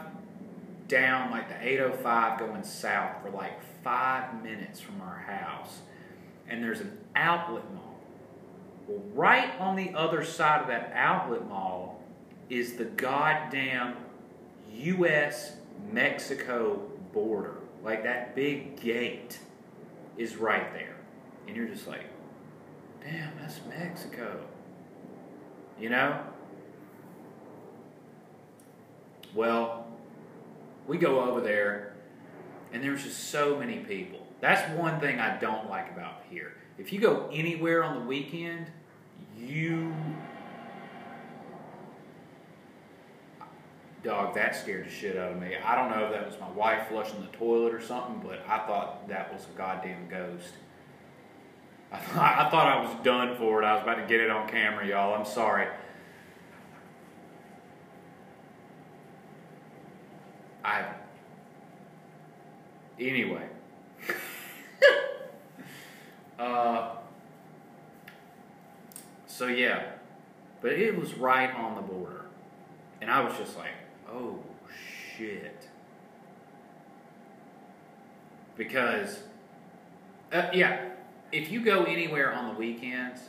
down 0.88 1.30
like 1.30 1.48
the 1.48 1.68
805 1.68 2.38
going 2.38 2.64
south 2.64 3.22
for 3.22 3.30
like 3.30 3.60
five 3.84 4.42
minutes 4.42 4.80
from 4.80 5.00
our 5.00 5.18
house. 5.18 5.78
And 6.48 6.62
there's 6.62 6.80
an 6.80 6.98
outlet 7.14 7.64
mall. 7.72 8.00
Well, 8.88 9.02
right 9.14 9.50
on 9.60 9.76
the 9.76 9.94
other 9.94 10.24
side 10.24 10.62
of 10.62 10.66
that 10.66 10.92
outlet 10.94 11.48
mall 11.48 11.99
is 12.50 12.74
the 12.74 12.84
goddamn 12.84 13.96
U.S. 14.74 15.56
Mexico 15.90 16.82
border. 17.12 17.54
Like 17.82 18.02
that 18.02 18.34
big 18.34 18.80
gate 18.80 19.38
is 20.18 20.36
right 20.36 20.72
there. 20.74 20.96
And 21.46 21.56
you're 21.56 21.68
just 21.68 21.86
like, 21.86 22.04
damn, 23.02 23.30
that's 23.40 23.60
Mexico. 23.68 24.40
You 25.78 25.88
know? 25.88 26.20
Well, 29.34 29.86
we 30.86 30.98
go 30.98 31.20
over 31.20 31.40
there, 31.40 31.94
and 32.72 32.82
there's 32.82 33.04
just 33.04 33.30
so 33.30 33.56
many 33.56 33.78
people. 33.78 34.26
That's 34.40 34.68
one 34.76 35.00
thing 35.00 35.20
I 35.20 35.38
don't 35.38 35.70
like 35.70 35.90
about 35.92 36.22
here. 36.28 36.52
If 36.78 36.92
you 36.92 37.00
go 37.00 37.28
anywhere 37.32 37.84
on 37.84 38.00
the 38.00 38.06
weekend, 38.06 38.66
you. 39.38 39.94
Dog, 44.02 44.34
that 44.34 44.56
scared 44.56 44.86
the 44.86 44.90
shit 44.90 45.16
out 45.16 45.32
of 45.32 45.38
me. 45.38 45.56
I 45.62 45.76
don't 45.76 45.90
know 45.90 46.06
if 46.06 46.12
that 46.12 46.26
was 46.26 46.40
my 46.40 46.50
wife 46.52 46.88
flushing 46.88 47.20
the 47.20 47.36
toilet 47.36 47.74
or 47.74 47.82
something, 47.82 48.22
but 48.26 48.40
I 48.48 48.66
thought 48.66 49.06
that 49.08 49.32
was 49.32 49.44
a 49.44 49.58
goddamn 49.58 50.08
ghost. 50.08 50.54
I 51.92 51.98
thought, 51.98 52.38
I 52.38 52.50
thought 52.50 52.66
I 52.66 52.82
was 52.82 53.04
done 53.04 53.36
for 53.36 53.62
it. 53.62 53.66
I 53.66 53.74
was 53.74 53.82
about 53.82 53.96
to 53.96 54.06
get 54.06 54.20
it 54.20 54.30
on 54.30 54.48
camera, 54.48 54.86
y'all. 54.86 55.14
I'm 55.14 55.26
sorry. 55.26 55.66
I. 60.64 60.86
Anyway. 62.98 63.46
uh. 66.38 66.94
So 69.26 69.46
yeah, 69.46 69.92
but 70.60 70.72
it 70.72 70.98
was 70.98 71.14
right 71.14 71.54
on 71.54 71.74
the 71.74 71.80
border, 71.80 72.26
and 73.00 73.10
I 73.10 73.24
was 73.24 73.34
just 73.38 73.56
like, 73.56 73.70
"Oh 74.10 74.38
shit," 75.16 75.68
because, 78.56 79.20
uh, 80.32 80.48
yeah, 80.52 80.90
if 81.32 81.50
you 81.50 81.60
go 81.64 81.84
anywhere 81.84 82.32
on 82.32 82.52
the 82.52 82.58
weekends, 82.58 83.20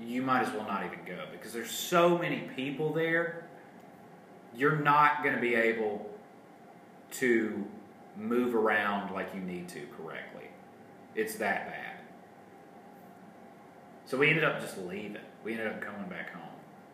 you 0.00 0.22
might 0.22 0.42
as 0.42 0.52
well 0.52 0.66
not 0.66 0.84
even 0.84 0.98
go 1.06 1.24
because 1.32 1.52
there's 1.52 1.70
so 1.70 2.18
many 2.18 2.40
people 2.54 2.92
there. 2.92 3.46
You're 4.54 4.76
not 4.76 5.22
going 5.22 5.34
to 5.34 5.40
be 5.40 5.54
able 5.54 6.10
to 7.12 7.66
move 8.16 8.54
around 8.54 9.12
like 9.12 9.34
you 9.34 9.40
need 9.40 9.68
to 9.68 9.86
correctly. 9.96 10.48
It's 11.14 11.36
that 11.36 11.68
bad. 11.68 12.00
So 14.06 14.16
we 14.16 14.28
ended 14.28 14.44
up 14.44 14.60
just 14.60 14.78
leaving. 14.78 15.18
We 15.44 15.52
ended 15.52 15.68
up 15.68 15.80
coming 15.80 16.08
back 16.08 16.32
home. 16.32 16.42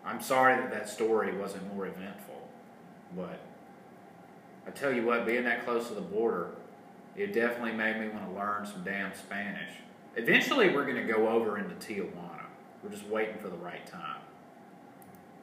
I'm 0.04 0.20
sorry 0.20 0.56
that 0.56 0.70
that 0.70 0.88
story 0.88 1.36
wasn't 1.36 1.72
more 1.74 1.86
eventful, 1.86 2.41
but 3.16 3.40
I 4.66 4.70
tell 4.70 4.92
you 4.92 5.04
what, 5.04 5.26
being 5.26 5.44
that 5.44 5.64
close 5.64 5.88
to 5.88 5.94
the 5.94 6.00
border, 6.00 6.50
it 7.16 7.32
definitely 7.32 7.72
made 7.72 8.00
me 8.00 8.08
want 8.08 8.28
to 8.28 8.34
learn 8.34 8.66
some 8.66 8.82
damn 8.84 9.14
Spanish. 9.14 9.70
Eventually, 10.16 10.70
we're 10.70 10.84
going 10.84 11.06
to 11.06 11.12
go 11.12 11.28
over 11.28 11.58
into 11.58 11.74
Tijuana. 11.74 12.44
We're 12.82 12.90
just 12.90 13.06
waiting 13.06 13.38
for 13.38 13.48
the 13.48 13.56
right 13.56 13.86
time. 13.86 14.20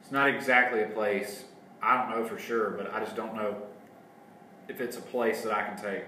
It's 0.00 0.10
not 0.10 0.28
exactly 0.28 0.82
a 0.82 0.88
place, 0.88 1.44
I 1.82 1.96
don't 1.96 2.10
know 2.10 2.26
for 2.26 2.38
sure, 2.38 2.70
but 2.70 2.92
I 2.92 3.00
just 3.00 3.16
don't 3.16 3.34
know 3.34 3.56
if 4.68 4.80
it's 4.80 4.96
a 4.96 5.00
place 5.02 5.42
that 5.42 5.52
I 5.52 5.62
can 5.64 5.76
take 5.76 6.04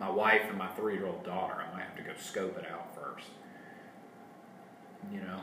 my 0.00 0.10
wife 0.10 0.42
and 0.48 0.58
my 0.58 0.68
three 0.68 0.94
year 0.94 1.06
old 1.06 1.24
daughter. 1.24 1.54
I 1.54 1.72
might 1.74 1.84
have 1.84 1.96
to 1.96 2.02
go 2.02 2.12
scope 2.18 2.58
it 2.58 2.66
out 2.70 2.94
first. 2.94 3.28
You 5.12 5.20
know? 5.20 5.40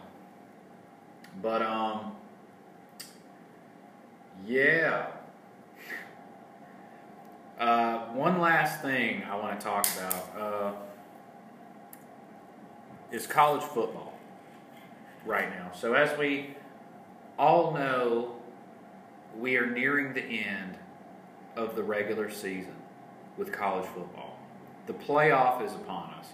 But, 1.42 1.62
um, 1.62 2.14
yeah. 4.46 5.08
Uh, 7.60 8.06
one 8.14 8.40
last 8.40 8.82
thing 8.82 9.24
I 9.30 9.36
want 9.36 9.60
to 9.60 9.64
talk 9.66 9.86
about 9.98 10.40
uh, 10.40 10.72
is 13.12 13.28
college 13.28 13.64
football 13.64 14.14
right 15.26 15.50
now. 15.50 15.72
So, 15.74 15.94
as 15.94 16.18
we 16.18 16.56
all 17.38 17.74
know, 17.74 18.36
we 19.38 19.58
are 19.58 19.66
nearing 19.66 20.14
the 20.14 20.24
end 20.24 20.78
of 21.56 21.76
the 21.76 21.84
regular 21.84 22.30
season 22.30 22.76
with 23.38 23.52
college 23.52 23.88
football. 23.88 24.38
The 24.88 24.94
playoff 24.94 25.66
is 25.66 25.74
upon 25.74 26.14
us. 26.14 26.28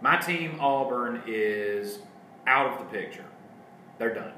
My 0.00 0.16
team, 0.16 0.58
Auburn, 0.60 1.22
is 1.26 1.98
out 2.46 2.72
of 2.72 2.78
the 2.78 2.84
picture. 2.86 3.24
They're 3.98 4.14
done. 4.14 4.32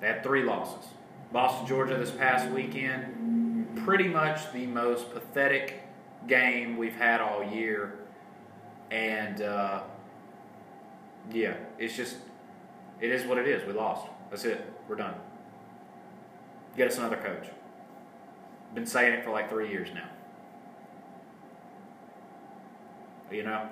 They 0.00 0.08
had 0.08 0.22
three 0.22 0.42
losses. 0.42 0.90
Boston, 1.32 1.66
Georgia 1.66 1.96
this 1.98 2.10
past 2.10 2.50
weekend, 2.50 3.84
pretty 3.84 4.08
much 4.08 4.50
the 4.52 4.66
most 4.66 5.12
pathetic 5.12 5.82
game 6.26 6.76
we've 6.76 6.96
had 6.96 7.20
all 7.20 7.44
year. 7.44 7.98
And 8.90 9.42
uh, 9.42 9.82
yeah, 11.30 11.54
it's 11.78 11.94
just, 11.94 12.16
it 13.00 13.10
is 13.10 13.26
what 13.26 13.36
it 13.36 13.46
is. 13.46 13.66
We 13.66 13.74
lost. 13.74 14.06
That's 14.30 14.44
it. 14.44 14.64
We're 14.88 14.96
done. 14.96 15.14
Get 16.76 16.88
us 16.88 16.96
another 16.96 17.16
coach. 17.16 17.48
Been 18.74 18.86
saying 18.86 19.12
it 19.14 19.24
for 19.24 19.30
like 19.30 19.50
three 19.50 19.68
years 19.68 19.88
now. 19.94 20.08
You 23.30 23.42
know? 23.42 23.68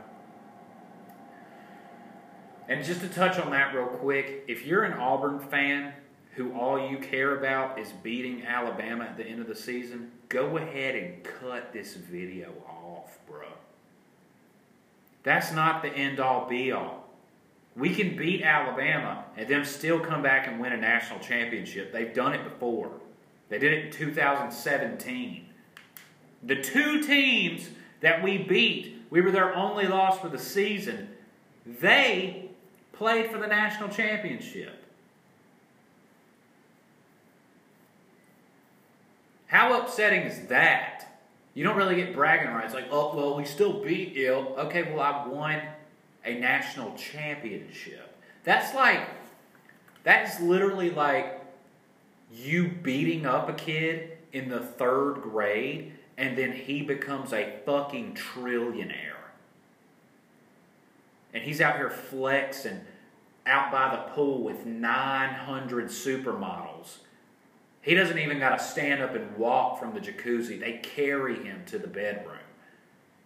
And 2.68 2.84
just 2.84 3.00
to 3.00 3.08
touch 3.08 3.38
on 3.38 3.50
that 3.52 3.74
real 3.74 3.86
quick, 3.86 4.44
if 4.48 4.66
you're 4.66 4.84
an 4.84 4.94
Auburn 4.94 5.38
fan 5.38 5.94
who 6.36 6.52
all 6.52 6.90
you 6.90 6.98
care 6.98 7.38
about 7.38 7.78
is 7.78 7.90
beating 8.02 8.44
Alabama 8.46 9.04
at 9.04 9.16
the 9.16 9.24
end 9.24 9.40
of 9.40 9.48
the 9.48 9.54
season, 9.54 10.10
go 10.28 10.58
ahead 10.58 10.94
and 10.94 11.24
cut 11.24 11.72
this 11.72 11.94
video 11.94 12.52
off, 12.68 13.18
bro. 13.26 13.46
That's 15.22 15.50
not 15.52 15.82
the 15.82 15.88
end 15.88 16.20
all 16.20 16.46
be 16.46 16.72
all. 16.72 17.08
We 17.74 17.94
can 17.94 18.16
beat 18.16 18.42
Alabama 18.42 19.24
and 19.36 19.48
them 19.48 19.64
still 19.64 19.98
come 19.98 20.22
back 20.22 20.46
and 20.46 20.60
win 20.60 20.72
a 20.72 20.76
national 20.76 21.20
championship. 21.20 21.90
They've 21.90 22.14
done 22.14 22.34
it 22.34 22.44
before. 22.44 22.92
They 23.48 23.58
did 23.58 23.72
it 23.72 23.86
in 23.86 23.92
2017. 23.92 25.46
The 26.42 26.56
two 26.62 27.02
teams 27.02 27.70
that 28.02 28.22
we 28.22 28.38
beat, 28.38 29.06
we 29.08 29.22
were 29.22 29.30
their 29.30 29.54
only 29.54 29.86
loss 29.86 30.20
for 30.20 30.28
the 30.28 30.38
season. 30.38 31.08
They 31.64 32.50
played 32.92 33.30
for 33.30 33.38
the 33.38 33.46
national 33.46 33.88
championship. 33.88 34.85
How 39.56 39.80
upsetting 39.80 40.20
is 40.20 40.48
that? 40.48 41.18
You 41.54 41.64
don't 41.64 41.78
really 41.78 41.96
get 41.96 42.12
bragging 42.12 42.52
rights 42.52 42.74
like, 42.74 42.88
oh, 42.90 43.16
well, 43.16 43.34
we 43.34 43.46
still 43.46 43.82
beat 43.82 44.12
you. 44.12 44.34
Okay, 44.34 44.82
well, 44.82 45.00
I 45.00 45.26
won 45.26 45.62
a 46.26 46.34
national 46.34 46.94
championship. 46.94 48.22
That's 48.44 48.74
like, 48.74 49.08
that's 50.04 50.42
literally 50.42 50.90
like 50.90 51.42
you 52.30 52.68
beating 52.68 53.24
up 53.24 53.48
a 53.48 53.54
kid 53.54 54.18
in 54.34 54.50
the 54.50 54.60
third 54.60 55.22
grade 55.22 55.94
and 56.18 56.36
then 56.36 56.52
he 56.52 56.82
becomes 56.82 57.32
a 57.32 57.54
fucking 57.64 58.14
trillionaire. 58.14 59.14
And 61.32 61.42
he's 61.42 61.62
out 61.62 61.76
here 61.76 61.88
flexing 61.88 62.82
out 63.46 63.72
by 63.72 63.96
the 63.96 64.12
pool 64.12 64.42
with 64.42 64.66
900 64.66 65.86
supermodels. 65.86 66.98
He 67.86 67.94
doesn't 67.94 68.18
even 68.18 68.40
got 68.40 68.58
to 68.58 68.64
stand 68.64 69.00
up 69.00 69.14
and 69.14 69.36
walk 69.36 69.78
from 69.78 69.94
the 69.94 70.00
jacuzzi. 70.00 70.58
They 70.58 70.78
carry 70.82 71.36
him 71.44 71.62
to 71.66 71.78
the 71.78 71.86
bedroom. 71.86 72.40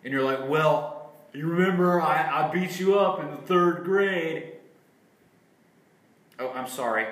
And 0.05 0.13
you're 0.13 0.23
like, 0.23 0.51
well, 0.51 1.13
you 1.33 1.47
remember 1.47 1.99
I, 1.99 2.45
I 2.45 2.53
beat 2.53 2.79
you 2.79 2.99
up 2.99 3.21
in 3.21 3.31
the 3.31 3.39
third 3.39 3.85
grade. 3.85 4.53
Oh, 6.39 6.51
I'm 6.51 6.69
sorry. 6.69 7.07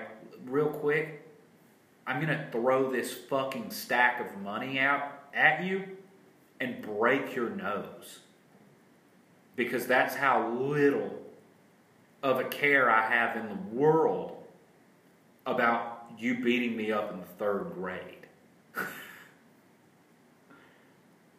Real 0.44 0.68
quick, 0.68 1.26
I'm 2.06 2.20
going 2.20 2.36
to 2.36 2.46
throw 2.52 2.92
this 2.92 3.14
fucking 3.14 3.70
stack 3.70 4.20
of 4.20 4.42
money 4.42 4.78
out 4.78 5.10
at 5.32 5.64
you 5.64 5.84
and 6.60 6.82
break 6.82 7.34
your 7.34 7.48
nose. 7.48 8.18
Because 9.56 9.86
that's 9.86 10.14
how 10.14 10.50
little 10.50 11.18
of 12.22 12.40
a 12.40 12.44
care 12.44 12.90
I 12.90 13.10
have 13.10 13.38
in 13.38 13.48
the 13.48 13.74
world 13.74 14.36
about 15.46 15.87
you 16.18 16.42
beating 16.42 16.76
me 16.76 16.92
up 16.92 17.12
in 17.12 17.20
the 17.20 17.26
third 17.26 17.72
grade. 17.74 18.26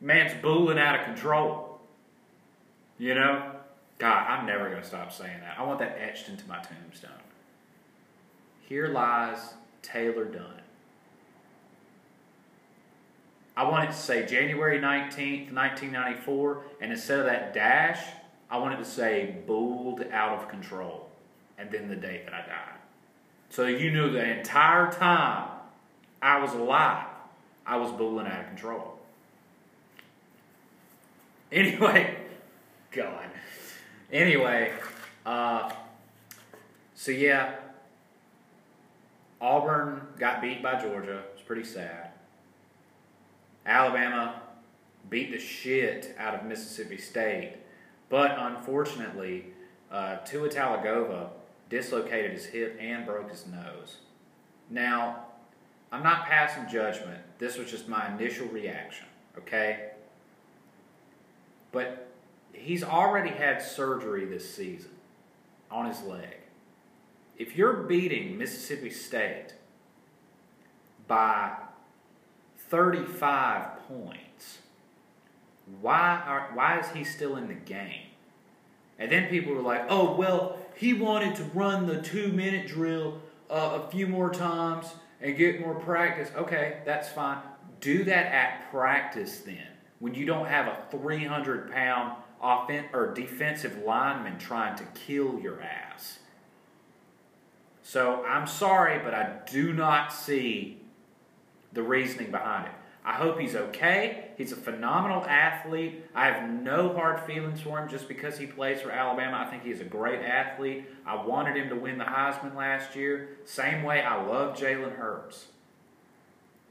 Man's 0.02 0.40
booling 0.42 0.80
out 0.80 1.00
of 1.00 1.06
control. 1.06 1.82
You 2.98 3.16
know? 3.16 3.52
God, 3.98 4.28
I'm 4.30 4.46
never 4.46 4.70
going 4.70 4.82
to 4.82 4.88
stop 4.88 5.12
saying 5.12 5.42
that. 5.42 5.58
I 5.60 5.64
want 5.64 5.80
that 5.80 5.98
etched 6.00 6.30
into 6.30 6.48
my 6.48 6.60
tombstone. 6.60 7.12
Here 8.62 8.88
lies 8.88 9.54
Taylor 9.82 10.26
Dunn. 10.26 10.62
I 13.58 13.64
want 13.64 13.90
it 13.90 13.92
to 13.92 13.98
say 13.98 14.26
January 14.26 14.80
19th, 14.80 15.52
1994, 15.52 16.64
and 16.80 16.94
instead 16.94 17.20
of 17.20 17.26
that 17.26 17.54
dash, 17.54 18.02
I 18.50 18.58
want 18.58 18.76
it 18.76 18.78
to 18.78 18.86
say 18.86 19.36
bulled 19.46 20.02
out 20.14 20.40
of 20.40 20.48
control, 20.48 21.10
and 21.58 21.70
then 21.70 21.90
the 21.90 21.96
date 21.98 22.24
that 22.24 22.34
I 22.34 22.48
died. 22.48 22.79
So 23.50 23.66
you 23.66 23.92
knew 23.92 24.12
the 24.12 24.38
entire 24.38 24.92
time 24.92 25.50
I 26.22 26.40
was 26.40 26.54
alive, 26.54 27.08
I 27.66 27.78
was 27.78 27.92
bulling 27.92 28.28
out 28.28 28.42
of 28.42 28.48
control. 28.48 29.00
Anyway, 31.52 32.16
God. 32.92 33.26
Anyway, 34.12 34.74
uh, 35.26 35.72
so 36.96 37.12
yeah, 37.12 37.56
Auburn 39.42 40.02
got 40.18 40.42
beat 40.42 40.62
by 40.62 40.80
Georgia. 40.80 41.24
It's 41.34 41.44
pretty 41.44 41.64
sad. 41.64 42.12
Alabama 43.66 44.42
beat 45.10 45.32
the 45.32 45.40
shit 45.40 46.16
out 46.20 46.36
of 46.36 46.46
Mississippi 46.46 46.98
State, 46.98 47.58
but 48.10 48.36
unfortunately, 48.38 49.46
uh, 49.92 50.18
Tua 50.18 50.50
Tagovailoa 50.50 51.30
dislocated 51.70 52.32
his 52.32 52.46
hip 52.46 52.78
and 52.80 53.06
broke 53.06 53.30
his 53.30 53.46
nose. 53.48 53.98
Now, 54.70 55.26
I'm 55.92 56.04
not 56.04 56.26
passing 56.26 56.68
judgment. 56.68 57.22
This 57.38 57.58
was 57.58 57.70
just 57.70 57.88
my 57.88 58.14
initial 58.14 58.48
reaction, 58.48 59.08
okay? 59.38 59.92
But 61.72 62.08
he's 62.54 62.84
already 62.84 63.30
had 63.30 63.62
surgery 63.62 64.26
this 64.26 64.54
season 64.54 64.92
on 65.72 65.86
his 65.86 66.02
leg. 66.04 66.38
If 67.38 67.56
you're 67.56 67.84
beating 67.84 68.38
Mississippi 68.38 68.90
State 68.90 69.54
by 71.08 71.54
35 72.70 73.88
points, 73.88 74.60
why 75.82 76.22
are 76.26 76.50
why 76.54 76.80
is 76.80 76.90
he 76.92 77.04
still 77.04 77.36
in 77.36 77.48
the 77.48 77.54
game? 77.54 78.08
And 78.98 79.12
then 79.12 79.30
people 79.30 79.54
were 79.54 79.62
like, 79.62 79.86
"Oh, 79.88 80.16
well, 80.16 80.59
he 80.76 80.94
wanted 80.94 81.36
to 81.36 81.44
run 81.44 81.86
the 81.86 81.96
2-minute 81.96 82.68
drill 82.68 83.22
uh, 83.50 83.82
a 83.82 83.92
few 83.92 84.08
more 84.08 84.30
times 84.30 84.88
and 85.22 85.38
get 85.38 85.60
more 85.60 85.76
practice." 85.76 86.30
Okay, 86.36 86.82
that's 86.86 87.10
fine. 87.10 87.40
Do 87.80 88.04
that 88.04 88.26
at 88.28 88.70
practice 88.72 89.40
then. 89.40 89.68
When 90.00 90.14
you 90.14 90.26
don't 90.26 90.48
have 90.48 90.68
a 90.68 90.96
300-pound 90.96 92.14
offen- 92.42 92.86
or 92.94 93.14
defensive 93.14 93.84
lineman 93.86 94.38
trying 94.38 94.78
to 94.78 94.84
kill 94.94 95.40
your 95.40 95.62
ass. 95.62 96.20
So 97.84 98.24
I'm 98.26 98.48
sorry, 98.48 99.00
but 99.00 99.14
I 99.14 99.40
do 99.50 99.74
not 99.74 100.14
see 100.14 100.82
the 101.74 101.84
reasoning 101.84 102.32
behind 102.32 102.68
it. 102.68 102.74
I 103.04 103.14
hope 103.14 103.40
he's 103.40 103.56
okay. 103.56 104.32
He's 104.38 104.52
a 104.52 104.58
phenomenal 104.58 105.24
athlete. 105.24 106.04
I 106.14 106.28
have 106.28 106.50
no 106.50 106.94
hard 106.94 107.22
feelings 107.22 107.62
for 107.62 107.80
him 107.80 107.90
just 107.90 108.08
because 108.08 108.38
he 108.38 108.46
plays 108.46 108.82
for 108.82 108.92
Alabama. 108.92 109.44
I 109.46 109.50
think 109.50 109.64
he's 109.64 109.80
a 109.80 109.86
great 109.86 110.20
athlete. 110.22 110.86
I 111.06 111.16
wanted 111.24 111.56
him 111.56 111.70
to 111.70 111.76
win 111.76 111.98
the 111.98 112.04
Heisman 112.04 112.56
last 112.56 112.96
year. 112.96 113.38
Same 113.46 113.84
way 113.84 114.02
I 114.02 114.22
love 114.22 114.58
Jalen 114.58 114.98
Hurts. 114.98 115.48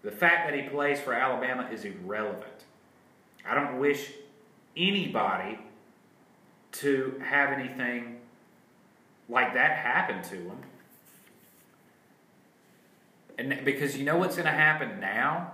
The 0.02 0.10
fact 0.10 0.48
that 0.48 0.58
he 0.58 0.68
plays 0.68 1.00
for 1.00 1.12
Alabama 1.12 1.68
is 1.72 1.84
irrelevant. 1.84 2.64
I 3.48 3.54
don't 3.54 3.78
wish 3.78 4.12
anybody 4.76 5.58
to 6.72 7.20
have 7.24 7.50
anything 7.50 8.20
like 9.28 9.54
that 9.54 9.76
happen 9.78 10.22
to 10.30 10.36
him. 10.36 10.58
And 13.38 13.64
because 13.64 13.96
you 13.96 14.04
know 14.04 14.16
what's 14.16 14.36
going 14.36 14.46
to 14.46 14.52
happen 14.52 15.00
now? 15.00 15.52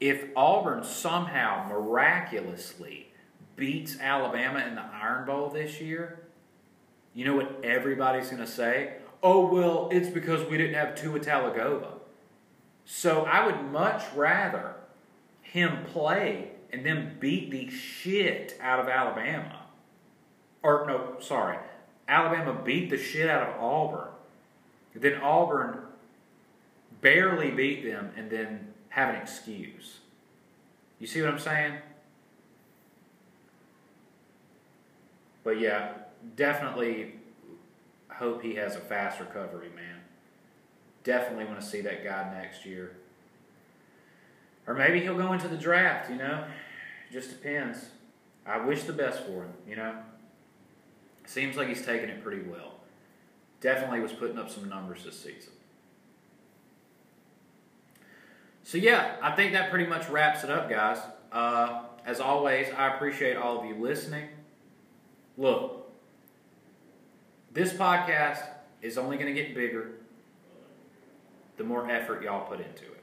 If 0.00 0.24
Auburn 0.34 0.82
somehow 0.82 1.68
miraculously 1.68 3.12
beats 3.56 3.98
Alabama 4.00 4.64
in 4.66 4.74
the 4.74 4.82
Iron 4.82 5.26
Bowl 5.26 5.50
this 5.50 5.80
year, 5.80 6.20
you 7.14 7.26
know 7.26 7.36
what 7.36 7.62
everybody's 7.62 8.30
going 8.30 8.40
to 8.40 8.46
say? 8.46 8.94
Oh, 9.22 9.52
well, 9.52 9.90
it's 9.92 10.08
because 10.08 10.48
we 10.48 10.56
didn't 10.56 10.74
have 10.74 10.94
Tua 10.94 11.20
Tagovailoa. 11.20 11.92
So 12.86 13.24
I 13.24 13.44
would 13.44 13.70
much 13.70 14.02
rather 14.16 14.74
him 15.42 15.84
play 15.84 16.52
and 16.72 16.86
then 16.86 17.16
beat 17.20 17.50
the 17.50 17.68
shit 17.68 18.56
out 18.60 18.80
of 18.80 18.88
Alabama. 18.88 19.66
Or, 20.62 20.86
no, 20.86 21.20
sorry. 21.20 21.58
Alabama 22.08 22.58
beat 22.64 22.88
the 22.88 22.96
shit 22.96 23.28
out 23.28 23.50
of 23.50 23.62
Auburn. 23.62 24.08
Then 24.94 25.20
Auburn 25.20 25.80
barely 27.00 27.50
beat 27.50 27.84
them 27.84 28.12
and 28.16 28.30
then 28.30 28.69
have 28.90 29.14
an 29.14 29.20
excuse. 29.20 29.98
You 30.98 31.06
see 31.06 31.22
what 31.22 31.30
I'm 31.30 31.38
saying? 31.38 31.74
But 35.42 35.58
yeah, 35.58 35.92
definitely 36.36 37.14
hope 38.08 38.42
he 38.42 38.54
has 38.56 38.76
a 38.76 38.80
fast 38.80 39.18
recovery, 39.18 39.70
man. 39.74 40.00
Definitely 41.02 41.46
want 41.46 41.60
to 41.60 41.66
see 41.66 41.80
that 41.80 42.04
guy 42.04 42.30
next 42.38 42.66
year. 42.66 42.96
Or 44.66 44.74
maybe 44.74 45.00
he'll 45.00 45.16
go 45.16 45.32
into 45.32 45.48
the 45.48 45.56
draft, 45.56 46.10
you 46.10 46.16
know? 46.16 46.44
Just 47.10 47.30
depends. 47.30 47.86
I 48.46 48.58
wish 48.58 48.82
the 48.82 48.92
best 48.92 49.24
for 49.24 49.44
him, 49.44 49.52
you 49.66 49.76
know? 49.76 49.94
Seems 51.24 51.56
like 51.56 51.68
he's 51.68 51.84
taking 51.84 52.08
it 52.08 52.22
pretty 52.22 52.42
well. 52.42 52.74
Definitely 53.60 54.00
was 54.00 54.12
putting 54.12 54.38
up 54.38 54.50
some 54.50 54.68
numbers 54.68 55.04
this 55.04 55.18
season. 55.18 55.52
So, 58.70 58.78
yeah, 58.78 59.16
I 59.20 59.32
think 59.32 59.52
that 59.54 59.68
pretty 59.68 59.86
much 59.86 60.08
wraps 60.08 60.44
it 60.44 60.50
up, 60.50 60.70
guys. 60.70 60.98
Uh, 61.32 61.86
as 62.06 62.20
always, 62.20 62.68
I 62.72 62.94
appreciate 62.94 63.36
all 63.36 63.58
of 63.58 63.66
you 63.66 63.74
listening. 63.74 64.28
Look, 65.36 65.90
this 67.52 67.72
podcast 67.72 68.46
is 68.80 68.96
only 68.96 69.16
going 69.16 69.26
to 69.26 69.34
get 69.34 69.56
bigger 69.56 69.90
the 71.56 71.64
more 71.64 71.90
effort 71.90 72.22
y'all 72.22 72.46
put 72.46 72.60
into 72.60 72.84
it. 72.84 73.02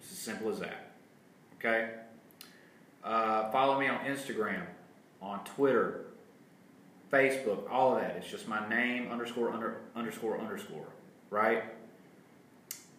It's 0.00 0.10
as 0.10 0.18
simple 0.18 0.50
as 0.50 0.58
that. 0.58 0.94
Okay? 1.60 1.90
Uh, 3.04 3.52
follow 3.52 3.78
me 3.78 3.86
on 3.86 4.00
Instagram, 4.00 4.64
on 5.20 5.44
Twitter, 5.44 6.06
Facebook, 7.12 7.70
all 7.70 7.94
of 7.94 8.02
that. 8.02 8.16
It's 8.16 8.28
just 8.28 8.48
my 8.48 8.68
name 8.68 9.12
underscore 9.12 9.52
under 9.52 9.82
underscore 9.94 10.40
underscore, 10.40 10.88
right? 11.30 11.62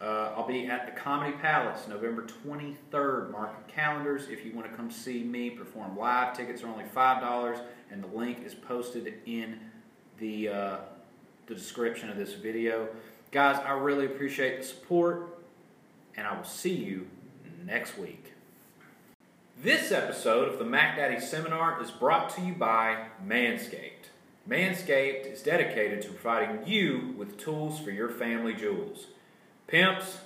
Uh, 0.01 0.33
I'll 0.35 0.47
be 0.47 0.67
at 0.67 0.85
the 0.85 0.99
Comedy 0.99 1.37
Palace 1.37 1.87
November 1.87 2.25
23rd. 2.45 3.31
Mark 3.31 3.53
your 3.57 3.67
calendars 3.67 4.27
if 4.29 4.45
you 4.45 4.53
want 4.53 4.69
to 4.69 4.75
come 4.75 4.91
see 4.91 5.23
me 5.23 5.49
perform 5.49 5.97
live. 5.97 6.35
Tickets 6.35 6.61
are 6.63 6.67
only 6.67 6.83
$5, 6.83 7.61
and 7.91 8.03
the 8.03 8.07
link 8.07 8.45
is 8.45 8.53
posted 8.53 9.13
in 9.25 9.59
the, 10.17 10.49
uh, 10.49 10.77
the 11.47 11.55
description 11.55 12.09
of 12.09 12.17
this 12.17 12.33
video. 12.33 12.89
Guys, 13.31 13.57
I 13.65 13.71
really 13.71 14.05
appreciate 14.05 14.59
the 14.59 14.63
support, 14.63 15.39
and 16.17 16.27
I 16.27 16.35
will 16.35 16.43
see 16.43 16.75
you 16.75 17.07
next 17.65 17.97
week. 17.97 18.33
This 19.61 19.91
episode 19.91 20.49
of 20.49 20.59
the 20.59 20.65
Mac 20.65 20.97
Daddy 20.97 21.19
Seminar 21.19 21.81
is 21.81 21.89
brought 21.89 22.29
to 22.31 22.41
you 22.41 22.53
by 22.53 23.05
Manscaped. 23.25 24.09
Manscaped 24.49 25.31
is 25.31 25.41
dedicated 25.41 26.01
to 26.01 26.09
providing 26.09 26.67
you 26.67 27.13
with 27.17 27.37
tools 27.37 27.79
for 27.79 27.91
your 27.91 28.09
family 28.09 28.53
jewels. 28.53 29.07
Pimps, 29.67 30.19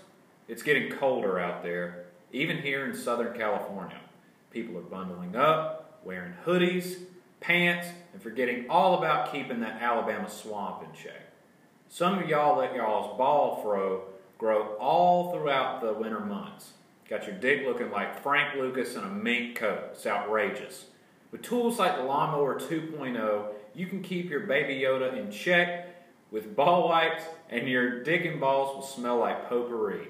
it's 0.47 0.63
getting 0.63 0.91
colder 0.91 1.39
out 1.39 1.63
there, 1.63 2.05
even 2.31 2.57
here 2.57 2.85
in 2.85 2.95
Southern 2.95 3.38
California. 3.38 3.99
People 4.51 4.77
are 4.77 4.81
bundling 4.81 5.35
up, 5.35 5.99
wearing 6.03 6.33
hoodies, 6.45 6.97
pants, 7.39 7.88
and 8.13 8.21
forgetting 8.21 8.65
all 8.69 8.97
about 8.97 9.31
keeping 9.31 9.59
that 9.59 9.81
Alabama 9.81 10.29
swamp 10.29 10.83
in 10.83 10.89
check. 10.93 11.33
Some 11.89 12.19
of 12.19 12.27
y'all 12.27 12.57
let 12.57 12.75
y'all's 12.75 13.17
ball 13.17 13.61
fro 13.61 14.03
grow 14.38 14.75
all 14.79 15.31
throughout 15.31 15.81
the 15.81 15.93
winter 15.93 16.19
months. 16.19 16.73
Got 17.09 17.25
your 17.25 17.35
dick 17.38 17.65
looking 17.65 17.91
like 17.91 18.21
Frank 18.21 18.55
Lucas 18.55 18.95
in 18.95 19.03
a 19.03 19.09
mink 19.09 19.55
coat. 19.55 19.91
It's 19.93 20.05
outrageous. 20.05 20.85
With 21.31 21.41
tools 21.41 21.79
like 21.79 21.95
the 21.95 22.03
Lawnmower 22.03 22.59
2.0, 22.59 23.45
you 23.73 23.88
can 23.88 24.01
keep 24.01 24.29
your 24.29 24.41
baby 24.41 24.81
Yoda 24.81 25.17
in 25.17 25.31
check 25.31 25.96
with 26.32 26.55
ball 26.55 26.88
wipes, 26.88 27.23
and 27.49 27.67
your 27.67 28.03
dick 28.03 28.25
and 28.25 28.39
balls 28.39 28.75
will 28.75 28.84
smell 28.84 29.17
like 29.17 29.49
potpourri. 29.49 30.07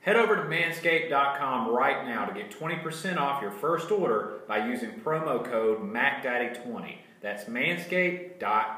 Head 0.00 0.16
over 0.16 0.36
to 0.36 0.42
manscaped.com 0.42 1.68
right 1.68 2.06
now 2.06 2.24
to 2.24 2.32
get 2.32 2.50
20% 2.50 3.18
off 3.18 3.42
your 3.42 3.50
first 3.50 3.90
order 3.90 4.40
by 4.46 4.66
using 4.66 4.92
promo 4.92 5.44
code 5.44 5.80
MacDaddy20. 5.80 6.96
That's 7.20 7.44
manscaped.com. 7.44 8.77